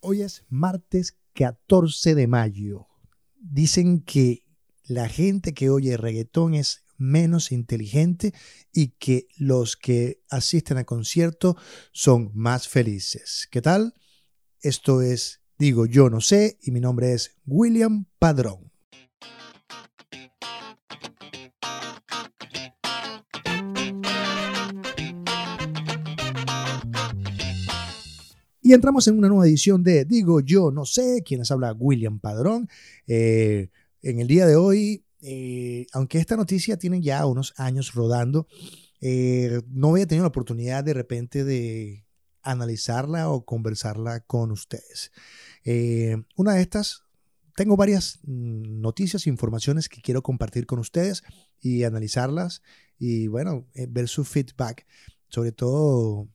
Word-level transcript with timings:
Hoy 0.00 0.22
es 0.22 0.44
martes 0.48 1.18
14 1.34 2.14
de 2.14 2.28
mayo. 2.28 2.86
Dicen 3.40 4.00
que 4.00 4.44
la 4.84 5.08
gente 5.08 5.54
que 5.54 5.70
oye 5.70 5.96
reggaetón 5.96 6.54
es 6.54 6.84
menos 6.96 7.50
inteligente 7.50 8.32
y 8.72 8.90
que 8.90 9.26
los 9.36 9.76
que 9.76 10.22
asisten 10.30 10.78
a 10.78 10.84
concierto 10.84 11.56
son 11.90 12.30
más 12.32 12.68
felices. 12.68 13.48
¿Qué 13.50 13.60
tal? 13.60 13.92
Esto 14.60 15.02
es 15.02 15.42
Digo 15.58 15.84
Yo 15.84 16.10
No 16.10 16.20
Sé 16.20 16.58
y 16.62 16.70
mi 16.70 16.80
nombre 16.80 17.12
es 17.12 17.36
William 17.44 18.06
Padrón. 18.20 18.67
Y 28.68 28.74
entramos 28.74 29.08
en 29.08 29.16
una 29.16 29.28
nueva 29.28 29.46
edición 29.46 29.82
de 29.82 30.04
Digo 30.04 30.40
Yo 30.40 30.70
No 30.70 30.84
Sé, 30.84 31.22
quienes 31.24 31.50
habla 31.50 31.72
William 31.72 32.20
Padrón. 32.20 32.68
Eh, 33.06 33.70
en 34.02 34.20
el 34.20 34.28
día 34.28 34.46
de 34.46 34.56
hoy, 34.56 35.06
eh, 35.22 35.86
aunque 35.94 36.18
esta 36.18 36.36
noticia 36.36 36.76
tiene 36.76 37.00
ya 37.00 37.24
unos 37.24 37.54
años 37.56 37.94
rodando, 37.94 38.46
eh, 39.00 39.62
no 39.70 39.92
había 39.92 40.06
tenido 40.06 40.24
la 40.24 40.28
oportunidad 40.28 40.84
de 40.84 40.92
repente 40.92 41.44
de 41.44 42.04
analizarla 42.42 43.30
o 43.30 43.46
conversarla 43.46 44.20
con 44.20 44.50
ustedes. 44.50 45.12
una 46.36 46.52
de 46.52 46.60
estas, 46.60 47.04
tengo 47.56 47.74
varias 47.74 48.18
mm, 48.24 48.82
noticias 48.82 49.26
e 49.26 49.30
informaciones 49.30 49.88
que 49.88 50.02
quiero 50.02 50.22
compartir 50.22 50.66
con 50.66 50.78
ustedes 50.78 51.22
y 51.58 51.84
analizarlas 51.84 52.60
y 52.98 53.28
bueno, 53.28 53.66
ver 53.88 54.08
su 54.08 54.26
feedback, 54.26 54.86
sobre 55.30 55.52
todo 55.52 56.28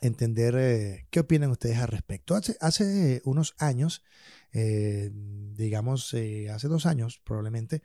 entender 0.00 0.54
eh, 0.56 1.06
qué 1.10 1.20
opinan 1.20 1.50
ustedes 1.50 1.78
al 1.78 1.88
respecto. 1.88 2.34
Hace, 2.34 3.22
unos 3.24 3.54
años, 3.58 4.02
eh, 4.52 5.10
digamos, 5.12 6.12
eh, 6.14 6.50
hace 6.50 6.68
dos 6.68 6.86
años 6.86 7.20
probablemente, 7.24 7.82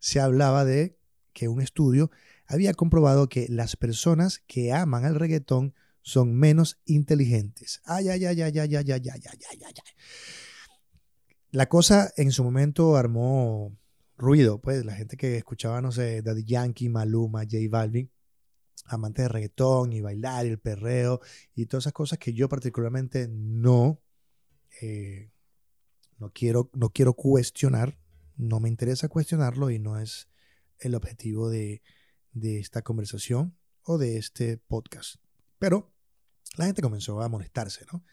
se 0.00 0.20
hablaba 0.20 0.64
de 0.64 0.98
que 1.32 1.48
un 1.48 1.60
estudio 1.60 2.10
había 2.46 2.74
comprobado 2.74 3.28
que 3.28 3.46
las 3.48 3.76
personas 3.76 4.40
que 4.46 4.72
aman 4.72 5.04
al 5.04 5.14
reggaetón 5.14 5.74
son 6.02 6.34
menos 6.34 6.80
inteligentes. 6.84 7.80
Ay, 7.84 8.08
ay, 8.08 8.24
ay, 8.24 8.42
ay, 8.42 8.58
ay, 8.58 8.76
ay, 8.76 8.90
ay, 8.90 8.90
ay, 8.90 9.10
ay, 9.10 9.38
ay, 9.50 9.60
ay. 9.64 9.92
La 11.50 11.68
cosa 11.68 12.12
en 12.16 12.30
su 12.30 12.44
momento 12.44 12.96
armó 12.96 13.76
ruido, 14.16 14.60
pues 14.60 14.84
la 14.84 14.94
gente 14.94 15.16
que 15.16 15.36
escuchaba, 15.36 15.80
no 15.80 15.92
sé, 15.92 16.22
Daddy 16.22 16.44
Yankee, 16.44 16.88
Maluma, 16.88 17.44
J 17.44 17.56
Balvin, 17.70 18.10
amante 18.88 19.22
de 19.22 19.28
reggaetón 19.28 19.92
y 19.92 20.00
bailar 20.00 20.46
y 20.46 20.50
el 20.50 20.58
perreo 20.58 21.20
y 21.54 21.66
todas 21.66 21.84
esas 21.84 21.92
cosas 21.92 22.18
que 22.18 22.32
yo 22.32 22.48
particularmente 22.48 23.28
no, 23.28 24.02
eh, 24.80 25.30
no, 26.18 26.32
quiero, 26.32 26.70
no 26.74 26.90
quiero 26.90 27.14
cuestionar, 27.14 27.98
no 28.36 28.60
me 28.60 28.68
interesa 28.68 29.08
cuestionarlo 29.08 29.70
y 29.70 29.78
no 29.78 29.98
es 29.98 30.28
el 30.78 30.94
objetivo 30.94 31.48
de, 31.50 31.82
de 32.32 32.58
esta 32.58 32.82
conversación 32.82 33.56
o 33.82 33.98
de 33.98 34.18
este 34.18 34.58
podcast. 34.58 35.16
Pero 35.58 35.92
la 36.56 36.66
gente 36.66 36.82
comenzó 36.82 37.20
a 37.20 37.28
molestarse, 37.28 37.84
¿no? 37.92 38.04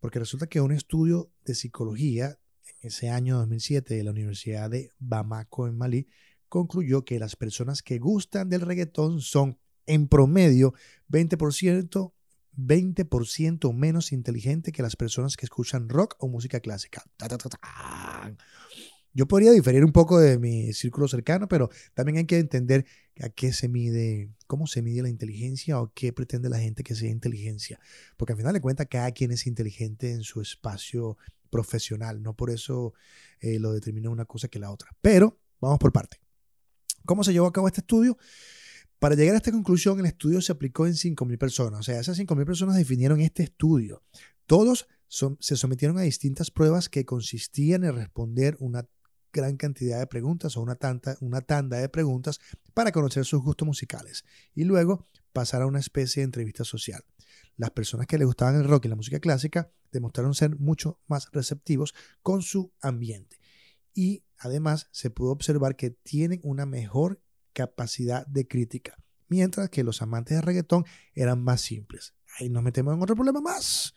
Porque 0.00 0.18
resulta 0.18 0.46
que 0.46 0.60
un 0.60 0.72
estudio 0.72 1.32
de 1.44 1.54
psicología 1.54 2.38
en 2.66 2.88
ese 2.88 3.08
año 3.08 3.38
2007 3.38 3.94
de 3.94 4.02
la 4.02 4.10
Universidad 4.10 4.68
de 4.68 4.90
Bamako 4.98 5.68
en 5.68 5.78
Malí 5.78 6.08
concluyó 6.48 7.04
que 7.04 7.18
las 7.18 7.36
personas 7.36 7.82
que 7.82 7.98
gustan 7.98 8.48
del 8.48 8.60
reggaetón 8.60 9.20
son 9.20 9.58
en 9.86 10.08
promedio 10.08 10.74
20%, 11.10 12.12
20 12.54 13.06
menos 13.72 14.12
inteligente 14.12 14.72
que 14.72 14.82
las 14.82 14.96
personas 14.96 15.36
que 15.36 15.46
escuchan 15.46 15.88
rock 15.88 16.16
o 16.18 16.28
música 16.28 16.60
clásica. 16.60 17.04
Yo 19.14 19.28
podría 19.28 19.52
diferir 19.52 19.84
un 19.84 19.92
poco 19.92 20.18
de 20.18 20.38
mi 20.38 20.72
círculo 20.72 21.06
cercano, 21.06 21.46
pero 21.46 21.68
también 21.92 22.16
hay 22.18 22.24
que 22.24 22.38
entender 22.38 22.86
a 23.20 23.28
qué 23.28 23.52
se 23.52 23.68
mide, 23.68 24.30
cómo 24.46 24.66
se 24.66 24.80
mide 24.80 25.02
la 25.02 25.10
inteligencia 25.10 25.80
o 25.80 25.92
qué 25.94 26.14
pretende 26.14 26.48
la 26.48 26.58
gente 26.58 26.82
que 26.82 26.94
sea 26.94 27.10
inteligencia. 27.10 27.78
Porque 28.16 28.32
al 28.32 28.38
final 28.38 28.54
de 28.54 28.62
cuentas, 28.62 28.86
cada 28.88 29.10
quien 29.12 29.30
es 29.32 29.46
inteligente 29.46 30.12
en 30.12 30.22
su 30.22 30.40
espacio 30.40 31.18
profesional. 31.52 32.22
No 32.22 32.34
por 32.34 32.50
eso 32.50 32.94
eh, 33.40 33.58
lo 33.60 33.72
determina 33.72 34.08
una 34.10 34.24
cosa 34.24 34.48
que 34.48 34.58
la 34.58 34.72
otra. 34.72 34.90
Pero 35.02 35.38
vamos 35.60 35.78
por 35.78 35.92
parte. 35.92 36.16
¿Cómo 37.04 37.22
se 37.22 37.32
llevó 37.32 37.46
a 37.46 37.52
cabo 37.52 37.68
este 37.68 37.82
estudio? 37.82 38.16
Para 39.02 39.16
llegar 39.16 39.34
a 39.34 39.38
esta 39.38 39.50
conclusión, 39.50 39.98
el 39.98 40.06
estudio 40.06 40.40
se 40.40 40.52
aplicó 40.52 40.86
en 40.86 40.92
5.000 40.92 41.36
personas. 41.36 41.80
O 41.80 41.82
sea, 41.82 41.98
esas 41.98 42.16
5.000 42.16 42.46
personas 42.46 42.76
definieron 42.76 43.20
este 43.20 43.42
estudio. 43.42 44.04
Todos 44.46 44.86
se 45.08 45.56
sometieron 45.56 45.98
a 45.98 46.02
distintas 46.02 46.52
pruebas 46.52 46.88
que 46.88 47.04
consistían 47.04 47.82
en 47.82 47.96
responder 47.96 48.56
una 48.60 48.86
gran 49.32 49.56
cantidad 49.56 49.98
de 49.98 50.06
preguntas 50.06 50.56
o 50.56 50.62
una, 50.62 50.76
tanta, 50.76 51.16
una 51.20 51.40
tanda 51.40 51.78
de 51.78 51.88
preguntas 51.88 52.38
para 52.74 52.92
conocer 52.92 53.24
sus 53.24 53.42
gustos 53.42 53.66
musicales 53.66 54.24
y 54.54 54.62
luego 54.62 55.08
pasar 55.32 55.62
a 55.62 55.66
una 55.66 55.80
especie 55.80 56.20
de 56.20 56.26
entrevista 56.26 56.62
social. 56.62 57.02
Las 57.56 57.72
personas 57.72 58.06
que 58.06 58.18
les 58.18 58.26
gustaban 58.28 58.54
el 58.54 58.68
rock 58.68 58.84
y 58.84 58.88
la 58.88 58.94
música 58.94 59.18
clásica 59.18 59.72
demostraron 59.90 60.32
ser 60.32 60.56
mucho 60.60 61.00
más 61.08 61.26
receptivos 61.32 61.92
con 62.22 62.40
su 62.40 62.72
ambiente 62.80 63.40
y 63.94 64.22
además 64.38 64.86
se 64.92 65.10
pudo 65.10 65.32
observar 65.32 65.74
que 65.74 65.90
tienen 65.90 66.38
una 66.44 66.66
mejor 66.66 67.20
capacidad 67.52 68.26
de 68.26 68.46
crítica, 68.46 68.98
mientras 69.28 69.70
que 69.70 69.84
los 69.84 70.02
amantes 70.02 70.36
de 70.36 70.42
reggaetón 70.42 70.84
eran 71.14 71.42
más 71.42 71.60
simples. 71.60 72.14
Ahí 72.38 72.48
nos 72.48 72.62
metemos 72.62 72.94
en 72.94 73.02
otro 73.02 73.14
problema 73.14 73.40
más. 73.40 73.94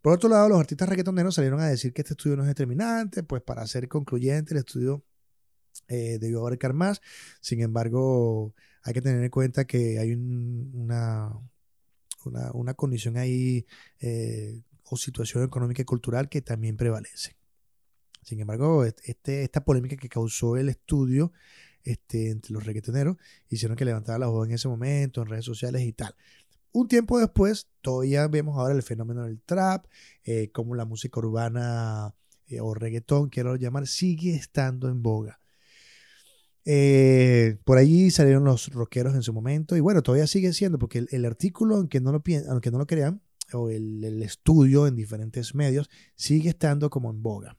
Por 0.00 0.14
otro 0.14 0.30
lado, 0.30 0.48
los 0.48 0.60
artistas 0.60 0.88
reggaetoneros 0.88 1.34
salieron 1.34 1.60
a 1.60 1.68
decir 1.68 1.92
que 1.92 2.02
este 2.02 2.14
estudio 2.14 2.36
no 2.36 2.42
es 2.42 2.48
determinante, 2.48 3.22
pues 3.22 3.42
para 3.42 3.66
ser 3.66 3.88
concluyente 3.88 4.54
el 4.54 4.58
estudio 4.58 5.04
eh, 5.88 6.18
debió 6.18 6.40
abarcar 6.40 6.72
más. 6.72 7.00
Sin 7.40 7.60
embargo, 7.60 8.54
hay 8.82 8.94
que 8.94 9.02
tener 9.02 9.22
en 9.22 9.30
cuenta 9.30 9.66
que 9.66 9.98
hay 9.98 10.14
una, 10.14 11.32
una, 12.24 12.74
condición 12.74 13.18
ahí 13.18 13.66
eh, 13.98 14.62
o 14.84 14.96
situación 14.96 15.44
económica 15.44 15.82
y 15.82 15.84
cultural 15.84 16.28
que 16.28 16.40
también 16.40 16.76
prevalece. 16.76 17.36
Sin 18.22 18.40
embargo, 18.40 18.84
este, 18.84 19.42
esta 19.42 19.64
polémica 19.64 19.96
que 19.96 20.08
causó 20.08 20.56
el 20.56 20.68
estudio 20.68 21.32
este, 21.84 22.30
entre 22.30 22.52
los 22.52 22.64
reggaetoneros, 22.64 23.16
hicieron 23.48 23.76
que 23.76 23.84
levantara 23.84 24.18
la 24.18 24.26
voz 24.26 24.48
en 24.48 24.54
ese 24.54 24.68
momento, 24.68 25.22
en 25.22 25.28
redes 25.28 25.44
sociales 25.44 25.82
y 25.82 25.92
tal. 25.92 26.14
Un 26.72 26.86
tiempo 26.86 27.18
después, 27.18 27.66
todavía 27.80 28.28
vemos 28.28 28.56
ahora 28.56 28.74
el 28.74 28.82
fenómeno 28.82 29.24
del 29.24 29.40
trap, 29.40 29.86
eh, 30.24 30.50
como 30.52 30.76
la 30.76 30.84
música 30.84 31.18
urbana 31.18 32.14
eh, 32.46 32.60
o 32.60 32.74
reggaetón, 32.74 33.28
quiero 33.28 33.56
llamar, 33.56 33.86
sigue 33.86 34.34
estando 34.34 34.88
en 34.88 35.02
boga. 35.02 35.40
Eh, 36.64 37.56
por 37.64 37.78
ahí 37.78 38.10
salieron 38.10 38.44
los 38.44 38.68
rockeros 38.68 39.14
en 39.14 39.22
su 39.22 39.32
momento 39.32 39.76
y 39.76 39.80
bueno, 39.80 40.02
todavía 40.02 40.26
sigue 40.26 40.52
siendo, 40.52 40.78
porque 40.78 41.06
el, 41.10 41.24
artículo, 41.24 41.76
aunque 41.76 42.00
no, 42.00 42.12
lo, 42.12 42.22
aunque 42.48 42.70
no 42.70 42.78
lo 42.78 42.86
crean, 42.86 43.22
o 43.52 43.68
el, 43.70 44.04
el, 44.04 44.22
estudio 44.22 44.86
en 44.86 44.94
diferentes 44.94 45.54
medios, 45.54 45.90
sigue 46.14 46.50
estando 46.50 46.90
como 46.90 47.10
en 47.10 47.22
boga. 47.22 47.58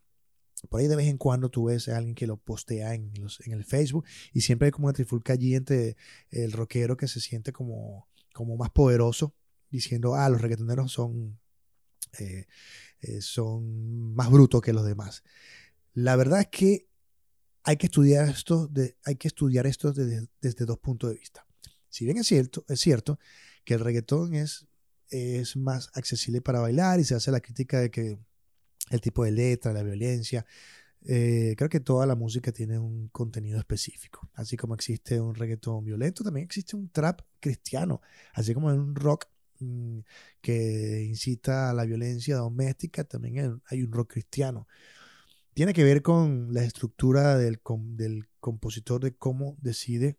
Por 0.70 0.80
ahí 0.80 0.88
de 0.88 0.96
vez 0.96 1.08
en 1.08 1.18
cuando 1.18 1.50
tú 1.50 1.66
ves 1.66 1.88
a 1.88 1.98
alguien 1.98 2.16
que 2.16 2.28
lo 2.28 2.38
postea 2.38 2.94
en, 2.94 3.12
en 3.46 3.54
el 3.54 3.66
Facebook 3.66 4.06
y 4.32 4.42
siempre 4.42 4.68
hay 4.68 4.72
como 4.72 4.88
una 4.88 4.94
trifulca 4.94 5.34
allí 5.34 5.56
entre 5.56 5.98
el 6.30 6.52
rockero 6.52 6.96
que 6.98 7.08
se 7.08 7.20
siente 7.20 7.52
como, 7.52 8.08
como 8.34 8.58
más 8.58 8.70
poderoso, 8.70 9.36
diciendo, 9.70 10.16
ah, 10.16 10.30
los 10.30 10.42
reggaetoneros 10.42 10.92
son, 10.92 11.40
eh, 12.20 12.46
eh, 13.02 13.22
son 13.22 14.14
más 14.14 14.30
brutos 14.30 14.62
que 14.62 14.74
los 14.74 14.86
demás. 14.86 15.24
La 15.94 16.16
verdad 16.16 16.42
es 16.42 16.48
que 16.48 16.88
hay 17.64 17.78
que 17.78 17.88
estudiar 17.88 18.30
esto, 18.30 18.68
de, 18.68 18.98
hay 19.04 19.16
que 19.16 19.28
estudiar 19.28 19.68
esto 19.68 19.94
desde, 19.94 20.28
desde, 20.42 20.66
dos 20.66 20.80
puntos 20.80 21.12
de 21.12 21.18
vista. 21.18 21.46
Si 21.90 22.06
bien 22.06 22.18
es 22.18 22.28
cierto, 22.28 22.66
es 22.68 22.80
cierto 22.80 23.20
que 23.64 23.76
el 23.76 23.82
reggaetón 23.82 24.34
es, 24.34 24.68
es 25.10 25.56
más 25.56 25.90
accesible 25.94 26.42
para 26.42 26.60
bailar 26.60 27.00
y 27.00 27.04
se 27.04 27.16
hace 27.16 27.32
la 27.32 27.42
crítica 27.42 27.80
de 27.80 27.92
que 27.92 28.20
el 28.92 29.02
tipo 29.02 29.24
de 29.24 29.32
letra, 29.32 29.74
la 29.74 29.84
violencia. 29.84 30.46
Eh, 31.04 31.56
creo 31.58 31.70
que 31.70 31.80
toda 31.80 32.06
la 32.06 32.16
música 32.16 32.52
tiene 32.52 32.78
un 32.78 33.08
contenido 33.10 33.58
específico. 33.60 34.30
Así 34.34 34.58
como 34.58 34.76
existe 34.76 35.20
un 35.20 35.34
reggaetón 35.34 35.84
violento, 35.84 36.24
también 36.24 36.46
existe 36.46 36.76
un 36.76 36.90
trap 36.90 37.22
cristiano. 37.40 38.02
Así 38.34 38.54
como 38.54 38.68
un 38.68 38.96
rock 38.96 39.26
mm, 39.60 40.00
que 40.42 41.04
incita 41.08 41.70
a 41.70 41.74
la 41.74 41.86
violencia 41.86 42.36
doméstica, 42.38 43.04
también 43.04 43.62
hay 43.66 43.84
un 43.84 43.92
rock 43.92 44.14
cristiano. 44.14 44.68
Tiene 45.54 45.74
que 45.74 45.84
ver 45.84 46.02
con 46.02 46.54
la 46.54 46.64
estructura 46.64 47.38
del, 47.38 47.60
del 47.96 48.28
compositor 48.40 49.02
de 49.04 49.16
cómo 49.16 49.58
decide 49.62 50.18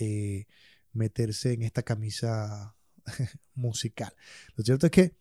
eh, 0.00 0.46
meterse 0.92 1.52
en 1.52 1.62
esta 1.62 1.82
camisa 1.82 2.76
musical. 3.54 4.14
Lo 4.54 4.64
cierto 4.64 4.86
es 4.86 4.92
que 4.92 5.16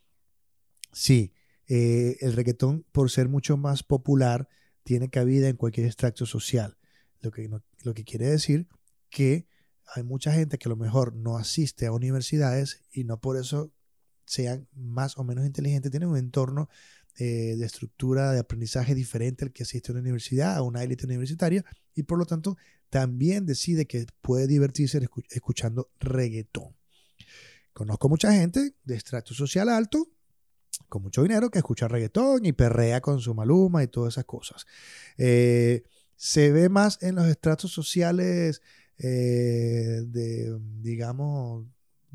sí, 0.91 1.33
eh, 1.67 2.17
el 2.21 2.33
reggaetón, 2.33 2.85
por 2.91 3.11
ser 3.11 3.27
mucho 3.29 3.57
más 3.57 3.83
popular, 3.83 4.47
tiene 4.83 5.09
cabida 5.09 5.49
en 5.49 5.57
cualquier 5.57 5.85
extracto 5.85 6.25
social. 6.25 6.77
Lo 7.21 7.31
que, 7.31 7.49
lo 7.83 7.93
que 7.93 8.03
quiere 8.03 8.27
decir 8.27 8.67
que 9.09 9.47
hay 9.95 10.03
mucha 10.03 10.31
gente 10.31 10.57
que 10.57 10.67
a 10.67 10.71
lo 10.71 10.75
mejor 10.75 11.15
no 11.15 11.37
asiste 11.37 11.85
a 11.85 11.91
universidades 11.91 12.81
y 12.91 13.03
no 13.03 13.19
por 13.19 13.37
eso 13.37 13.71
sean 14.25 14.67
más 14.73 15.17
o 15.17 15.23
menos 15.23 15.45
inteligentes, 15.45 15.91
tienen 15.91 16.09
un 16.09 16.17
entorno 16.17 16.69
eh, 17.17 17.55
de 17.57 17.65
estructura 17.65 18.31
de 18.31 18.39
aprendizaje 18.39 18.93
diferente 18.93 19.45
al 19.45 19.51
que 19.51 19.63
asiste 19.63 19.91
a 19.91 19.93
una 19.93 20.01
universidad, 20.01 20.55
a 20.55 20.61
una 20.61 20.83
élite 20.83 21.05
universitaria, 21.05 21.65
y 21.95 22.03
por 22.03 22.19
lo 22.19 22.25
tanto 22.25 22.57
también 22.89 23.45
decide 23.45 23.87
que 23.87 24.05
puede 24.21 24.47
divertirse 24.47 25.01
escuchando 25.31 25.89
reggaetón. 25.99 26.75
Conozco 27.73 28.09
mucha 28.09 28.33
gente 28.33 28.75
de 28.83 28.95
estrato 28.95 29.33
social 29.33 29.69
alto, 29.69 30.07
con 30.89 31.03
mucho 31.03 31.24
dinero, 31.24 31.50
que 31.50 31.59
escucha 31.59 31.88
reggaetón 31.88 32.45
y 32.45 32.53
perrea 32.53 33.01
con 33.01 33.19
su 33.19 33.33
maluma 33.33 33.83
y 33.83 33.88
todas 33.88 34.15
esas 34.15 34.25
cosas. 34.25 34.65
Eh, 35.18 35.83
se 36.15 36.51
ve 36.51 36.69
más 36.69 37.01
en 37.01 37.15
los 37.15 37.27
estratos 37.27 37.71
sociales 37.71 38.62
eh, 38.97 40.01
de, 40.07 40.57
digamos, 40.81 41.68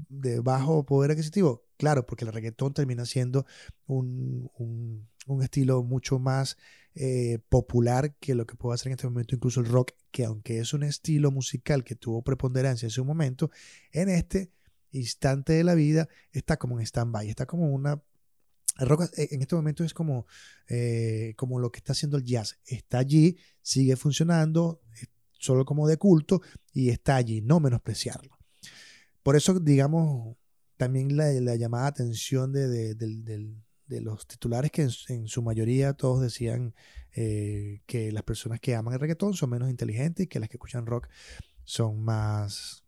de 0.08 0.40
bajo 0.40 0.84
poder 0.84 1.12
adquisitivo. 1.12 1.64
Claro, 1.76 2.06
porque 2.06 2.24
el 2.24 2.32
reggaetón 2.32 2.74
termina 2.74 3.04
siendo 3.06 3.46
un, 3.86 5.08
estilo 5.42 5.82
mucho 5.82 6.18
más 6.18 6.56
eh, 6.94 7.38
popular 7.48 8.14
que 8.20 8.34
lo 8.34 8.46
que 8.46 8.56
puede 8.56 8.74
hacer 8.74 8.88
en 8.88 8.92
este 8.92 9.06
momento 9.06 9.34
incluso 9.34 9.60
el 9.60 9.66
rock, 9.66 9.92
que 10.10 10.24
aunque 10.24 10.58
es 10.58 10.74
un 10.74 10.82
estilo 10.82 11.30
musical 11.30 11.84
que 11.84 11.94
tuvo 11.94 12.22
preponderancia 12.22 12.86
en 12.86 12.90
su 12.90 13.04
momento, 13.04 13.50
en 13.92 14.08
este 14.08 14.52
instante 14.92 15.54
de 15.54 15.64
la 15.64 15.74
vida 15.74 16.08
está 16.32 16.56
como 16.58 16.78
en 16.78 16.86
stand-by, 16.86 17.28
está 17.28 17.46
como 17.46 17.70
una... 17.70 18.02
El 18.78 18.88
rock 18.88 19.10
en 19.16 19.42
este 19.42 19.54
momento 19.54 19.84
es 19.84 19.92
como, 19.92 20.26
eh, 20.68 21.34
como 21.36 21.58
lo 21.58 21.70
que 21.70 21.78
está 21.78 21.92
haciendo 21.92 22.16
el 22.16 22.24
jazz. 22.24 22.58
Está 22.64 22.98
allí, 22.98 23.36
sigue 23.60 23.96
funcionando, 23.96 24.80
solo 25.32 25.64
como 25.64 25.86
de 25.86 25.98
culto, 25.98 26.40
y 26.72 26.88
está 26.88 27.16
allí, 27.16 27.42
no 27.42 27.60
menospreciarlo. 27.60 28.38
Por 29.22 29.36
eso, 29.36 29.60
digamos, 29.60 30.36
también 30.76 31.16
la, 31.16 31.54
llamada 31.56 31.86
atención 31.86 32.52
de, 32.52 32.96
los 33.88 34.26
titulares 34.26 34.70
que 34.70 34.88
en, 35.08 35.28
su 35.28 35.42
mayoría 35.42 35.92
todos 35.92 36.22
decían 36.22 36.74
eh, 37.14 37.82
que 37.86 38.10
las 38.10 38.22
personas 38.22 38.58
que 38.58 38.74
aman 38.74 38.94
el 38.94 39.00
reggaetón 39.00 39.34
son 39.34 39.50
menos 39.50 39.70
inteligentes 39.70 40.24
y 40.24 40.26
que 40.28 40.40
las 40.40 40.48
que 40.48 40.56
escuchan 40.56 40.86
rock 40.86 41.08
son 41.64 42.02
más 42.02 42.81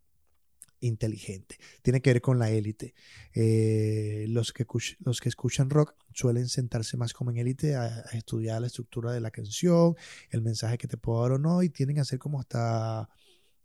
inteligente. 0.86 1.56
Tiene 1.82 2.00
que 2.00 2.12
ver 2.12 2.22
con 2.22 2.38
la 2.38 2.50
élite. 2.50 2.94
Eh, 3.32 4.26
los, 4.28 4.52
que, 4.52 4.66
los 5.00 5.20
que 5.20 5.28
escuchan 5.28 5.70
rock 5.70 5.94
suelen 6.12 6.48
sentarse 6.48 6.96
más 6.96 7.12
como 7.12 7.30
en 7.30 7.38
élite 7.38 7.74
a, 7.74 8.00
estudiar 8.12 8.60
la 8.60 8.66
estructura 8.66 9.12
de 9.12 9.20
la 9.20 9.30
canción, 9.30 9.96
el 10.30 10.42
mensaje 10.42 10.78
que 10.78 10.88
te 10.88 10.96
puedo 10.96 11.22
dar 11.22 11.32
o 11.32 11.38
no, 11.38 11.62
y 11.62 11.70
tienen 11.70 11.96
que 11.96 12.02
hacer 12.02 12.18
como 12.18 12.40
hasta... 12.40 13.08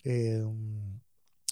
Eh, 0.04 0.44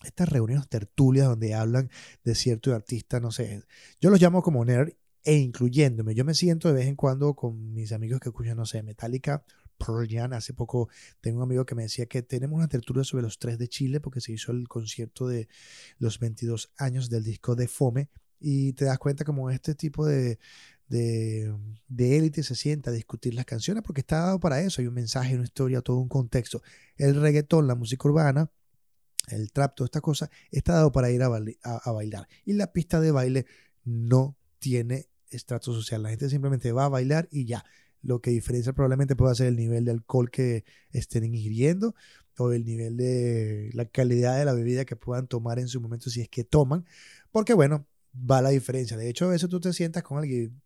estas 0.03 0.29
reuniones 0.29 0.69
tertulias 0.69 1.27
donde 1.27 1.55
hablan 1.55 1.89
de 2.23 2.35
cierto 2.35 2.73
artista, 2.75 3.19
no 3.19 3.31
sé, 3.31 3.63
yo 3.99 4.11
los 4.11 4.21
llamo 4.21 4.43
como 4.43 4.63
nerd 4.63 4.93
e 5.23 5.35
incluyéndome. 5.35 6.15
Yo 6.15 6.23
me 6.23 6.33
siento 6.33 6.69
de 6.69 6.75
vez 6.75 6.87
en 6.87 6.95
cuando 6.95 7.33
con 7.33 7.73
mis 7.73 7.91
amigos 7.91 8.19
que 8.19 8.29
escuchan, 8.29 8.55
no 8.55 8.65
sé, 8.65 8.83
Metallica, 8.83 9.43
Pearl. 9.77 10.33
Hace 10.33 10.53
poco 10.53 10.89
tengo 11.21 11.37
un 11.37 11.43
amigo 11.43 11.65
que 11.65 11.75
me 11.75 11.83
decía 11.83 12.05
que 12.05 12.21
tenemos 12.21 12.57
una 12.57 12.67
tertulia 12.67 13.03
sobre 13.03 13.23
los 13.23 13.39
tres 13.39 13.57
de 13.57 13.67
Chile 13.67 13.99
porque 13.99 14.21
se 14.21 14.31
hizo 14.31 14.51
el 14.51 14.67
concierto 14.67 15.27
de 15.27 15.47
los 15.99 16.19
22 16.19 16.71
años 16.77 17.09
del 17.09 17.23
disco 17.23 17.55
de 17.55 17.67
Fome 17.67 18.09
y 18.39 18.73
te 18.73 18.85
das 18.85 18.99
cuenta 18.99 19.25
como 19.25 19.49
este 19.49 19.75
tipo 19.75 20.05
de, 20.05 20.39
de, 20.87 22.17
élite 22.17 22.43
se 22.43 22.55
sienta 22.55 22.91
a 22.91 22.93
discutir 22.93 23.33
las 23.33 23.45
canciones 23.45 23.83
porque 23.83 24.01
está 24.01 24.19
dado 24.19 24.39
para 24.39 24.61
eso. 24.61 24.81
Hay 24.81 24.87
un 24.87 24.93
mensaje, 24.93 25.35
una 25.35 25.43
historia, 25.43 25.81
todo 25.81 25.97
un 25.97 26.07
contexto. 26.07 26.61
El 26.95 27.19
reggaetón, 27.19 27.67
la 27.67 27.75
música 27.75 28.07
urbana, 28.07 28.51
el 29.29 29.51
trap, 29.51 29.75
toda 29.75 29.85
esta 29.85 30.01
cosa, 30.01 30.29
está 30.51 30.73
dado 30.73 30.91
para 30.91 31.11
ir 31.11 31.23
a, 31.23 31.27
a 31.27 31.91
bailar. 31.91 32.27
Y 32.45 32.53
la 32.53 32.71
pista 32.71 33.01
de 33.01 33.11
baile 33.11 33.45
no 33.83 34.37
tiene 34.59 35.09
estrato 35.29 35.73
social. 35.73 36.03
La 36.03 36.09
gente 36.09 36.29
simplemente 36.29 36.71
va 36.71 36.85
a 36.85 36.89
bailar 36.89 37.27
y 37.31 37.45
ya. 37.45 37.65
Lo 38.01 38.21
que 38.21 38.31
diferencia 38.31 38.73
probablemente 38.73 39.15
puede 39.15 39.35
ser 39.35 39.47
el 39.47 39.55
nivel 39.55 39.85
de 39.85 39.91
alcohol 39.91 40.29
que 40.29 40.63
estén 40.91 41.23
ingiriendo 41.23 41.95
o 42.37 42.51
el 42.51 42.65
nivel 42.65 42.97
de 42.97 43.69
la 43.73 43.85
calidad 43.85 44.37
de 44.37 44.45
la 44.45 44.53
bebida 44.53 44.85
que 44.85 44.95
puedan 44.95 45.27
tomar 45.27 45.59
en 45.59 45.67
su 45.67 45.81
momento 45.81 46.09
si 46.09 46.21
es 46.21 46.29
que 46.29 46.43
toman. 46.43 46.85
Porque 47.31 47.53
bueno, 47.53 47.87
va 48.13 48.41
la 48.41 48.49
diferencia. 48.49 48.97
De 48.97 49.09
hecho, 49.09 49.25
a 49.25 49.29
veces 49.29 49.49
tú 49.49 49.59
te 49.59 49.73
sientas 49.73 50.03
con 50.03 50.17
alguien, 50.17 50.61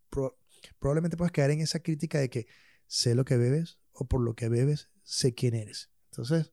probablemente 0.80 1.18
puedes 1.18 1.32
caer 1.32 1.52
en 1.52 1.62
esa 1.62 1.80
crítica 1.80 2.20
de 2.20 2.30
que 2.30 2.48
sé 2.88 3.16
lo 3.16 3.26
que 3.26 3.38
bebes 3.38 3.80
o 3.94 4.06
por 4.06 4.22
lo 4.22 4.36
que 4.36 4.50
bebes 4.50 4.90
sé 5.04 5.34
quién 5.34 5.56
eres. 5.56 5.90
Entonces, 6.12 6.52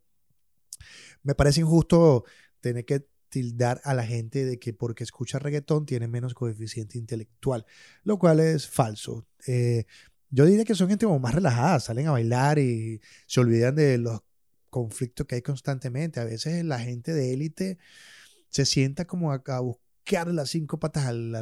me 1.23 1.35
parece 1.35 1.61
injusto 1.61 2.25
tener 2.61 2.85
que 2.85 3.07
tildar 3.29 3.81
a 3.85 3.95
la 3.95 4.07
gente 4.07 4.45
de 4.45 4.59
que 4.59 4.73
porque 4.73 5.05
escucha 5.05 5.39
reggaetón 5.39 5.87
tiene 5.87 6.09
menos 6.09 6.35
coeficiente 6.35 6.99
intelectual, 6.99 7.67
lo 8.03 8.19
cual 8.19 8.41
es 8.41 8.69
falso. 8.69 9.27
Eh, 9.47 9.85
yo 10.31 10.45
diría 10.45 10.65
que 10.65 10.75
son 10.75 10.89
gente 10.89 11.07
como 11.07 11.19
más 11.19 11.35
relajada, 11.35 11.81
salen 11.81 12.07
a 12.07 12.13
bailar 12.13 12.59
y 12.59 13.01
se 13.27 13.41
olvidan 13.41 13.75
de 13.75 13.99
los 13.99 14.21
conflictos 14.71 15.27
que 15.27 15.37
hay 15.37 15.43
constantemente. 15.43 16.21
A 16.21 16.25
veces 16.25 16.65
la 16.65 16.79
gente 16.79 17.13
de 17.13 17.33
élite 17.33 17.79
se 18.51 18.67
sienta 18.67 19.07
como 19.07 19.33
a, 19.33 19.61
buscar 19.61 20.29
las 20.29 20.51
cinco 20.51 20.79
patas 20.79 21.07
al, 21.07 21.33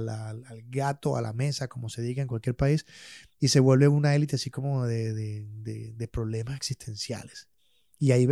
gato, 0.69 1.17
a 1.17 1.23
la 1.23 1.33
mesa, 1.33 1.69
como 1.69 1.89
se 1.89 2.03
diga 2.03 2.23
en 2.23 2.29
cualquier 2.29 2.57
país, 2.57 2.87
y 3.41 3.49
se 3.49 3.61
vuelve 3.61 3.89
una 3.89 4.15
élite 4.15 4.37
así 4.37 4.51
como 4.51 4.87
de, 4.87 6.09
problemas 6.13 6.57
existenciales. 6.57 7.49
Y 7.99 8.13
ahí, 8.13 8.29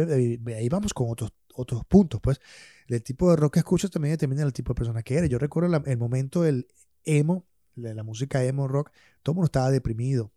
ahí 0.55 0.69
vamos 0.69 0.93
con 0.95 1.11
otros, 1.11 1.33
otros 1.55 1.85
puntos, 1.87 2.21
pues. 2.21 2.41
El 2.87 3.03
tipo 3.03 3.31
de 3.31 3.37
rock 3.37 3.55
que 3.55 3.61
escuchas 3.61 3.91
también 3.91 4.13
determina 4.13 4.43
el 4.43 4.53
tipo 4.53 4.75
de 4.75 4.79
persona 4.79 5.03
que 5.03 5.17
eres. 5.17 5.31
Yo 5.31 5.39
recuerdo 5.39 5.83
el 5.87 5.97
momento 5.97 6.43
del 6.43 6.69
emo, 7.05 7.47
de 7.75 7.95
la 7.95 8.03
música 8.03 8.45
emo 8.45 8.69
rock, 8.69 8.93
todo 9.23 9.33
el 9.33 9.37
mundo 9.37 9.47
estaba 9.47 9.71
deprimido 9.71 10.34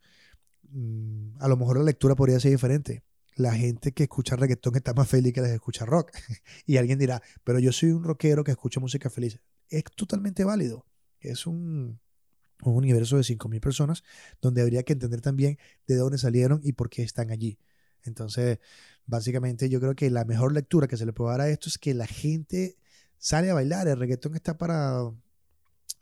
Mm, 0.63 1.37
a 1.39 1.47
lo 1.47 1.55
mejor 1.55 1.77
la 1.77 1.85
lectura 1.85 2.15
podría 2.15 2.39
ser 2.41 2.51
diferente. 2.51 3.03
La 3.35 3.53
gente 3.53 3.93
que 3.93 4.03
escucha 4.03 4.35
reggaetón 4.35 4.75
está 4.75 4.93
más 4.93 5.07
feliz 5.07 5.33
que 5.33 5.39
la 5.39 5.47
que 5.47 5.53
escucha 5.53 5.85
rock. 5.85 6.11
y 6.65 6.75
alguien 6.75 6.99
dirá, 6.99 7.21
pero 7.45 7.59
yo 7.59 7.71
soy 7.71 7.91
un 7.91 8.03
rockero 8.03 8.43
que 8.43 8.51
escucha 8.51 8.81
música 8.81 9.09
feliz. 9.09 9.39
Es 9.69 9.85
totalmente 9.95 10.43
válido. 10.43 10.85
Es 11.21 11.47
un, 11.47 12.01
un 12.63 12.75
universo 12.75 13.15
de 13.15 13.23
5.000 13.23 13.61
personas 13.61 14.03
donde 14.41 14.61
habría 14.61 14.83
que 14.83 14.91
entender 14.91 15.21
también 15.21 15.57
de 15.87 15.95
dónde 15.95 16.17
salieron 16.17 16.59
y 16.63 16.73
por 16.73 16.89
qué 16.89 17.03
están 17.03 17.31
allí. 17.31 17.57
Entonces, 18.03 18.59
básicamente 19.05 19.69
yo 19.69 19.79
creo 19.79 19.95
que 19.95 20.09
la 20.09 20.25
mejor 20.25 20.53
lectura 20.53 20.87
que 20.87 20.97
se 20.97 21.05
le 21.05 21.13
puede 21.13 21.31
dar 21.31 21.41
a 21.41 21.49
esto 21.49 21.69
es 21.69 21.77
que 21.77 21.93
la 21.93 22.07
gente 22.07 22.77
sale 23.17 23.49
a 23.49 23.53
bailar. 23.53 23.87
El 23.87 23.97
reggaetón 23.97 24.35
está 24.35 24.57
para 24.57 25.11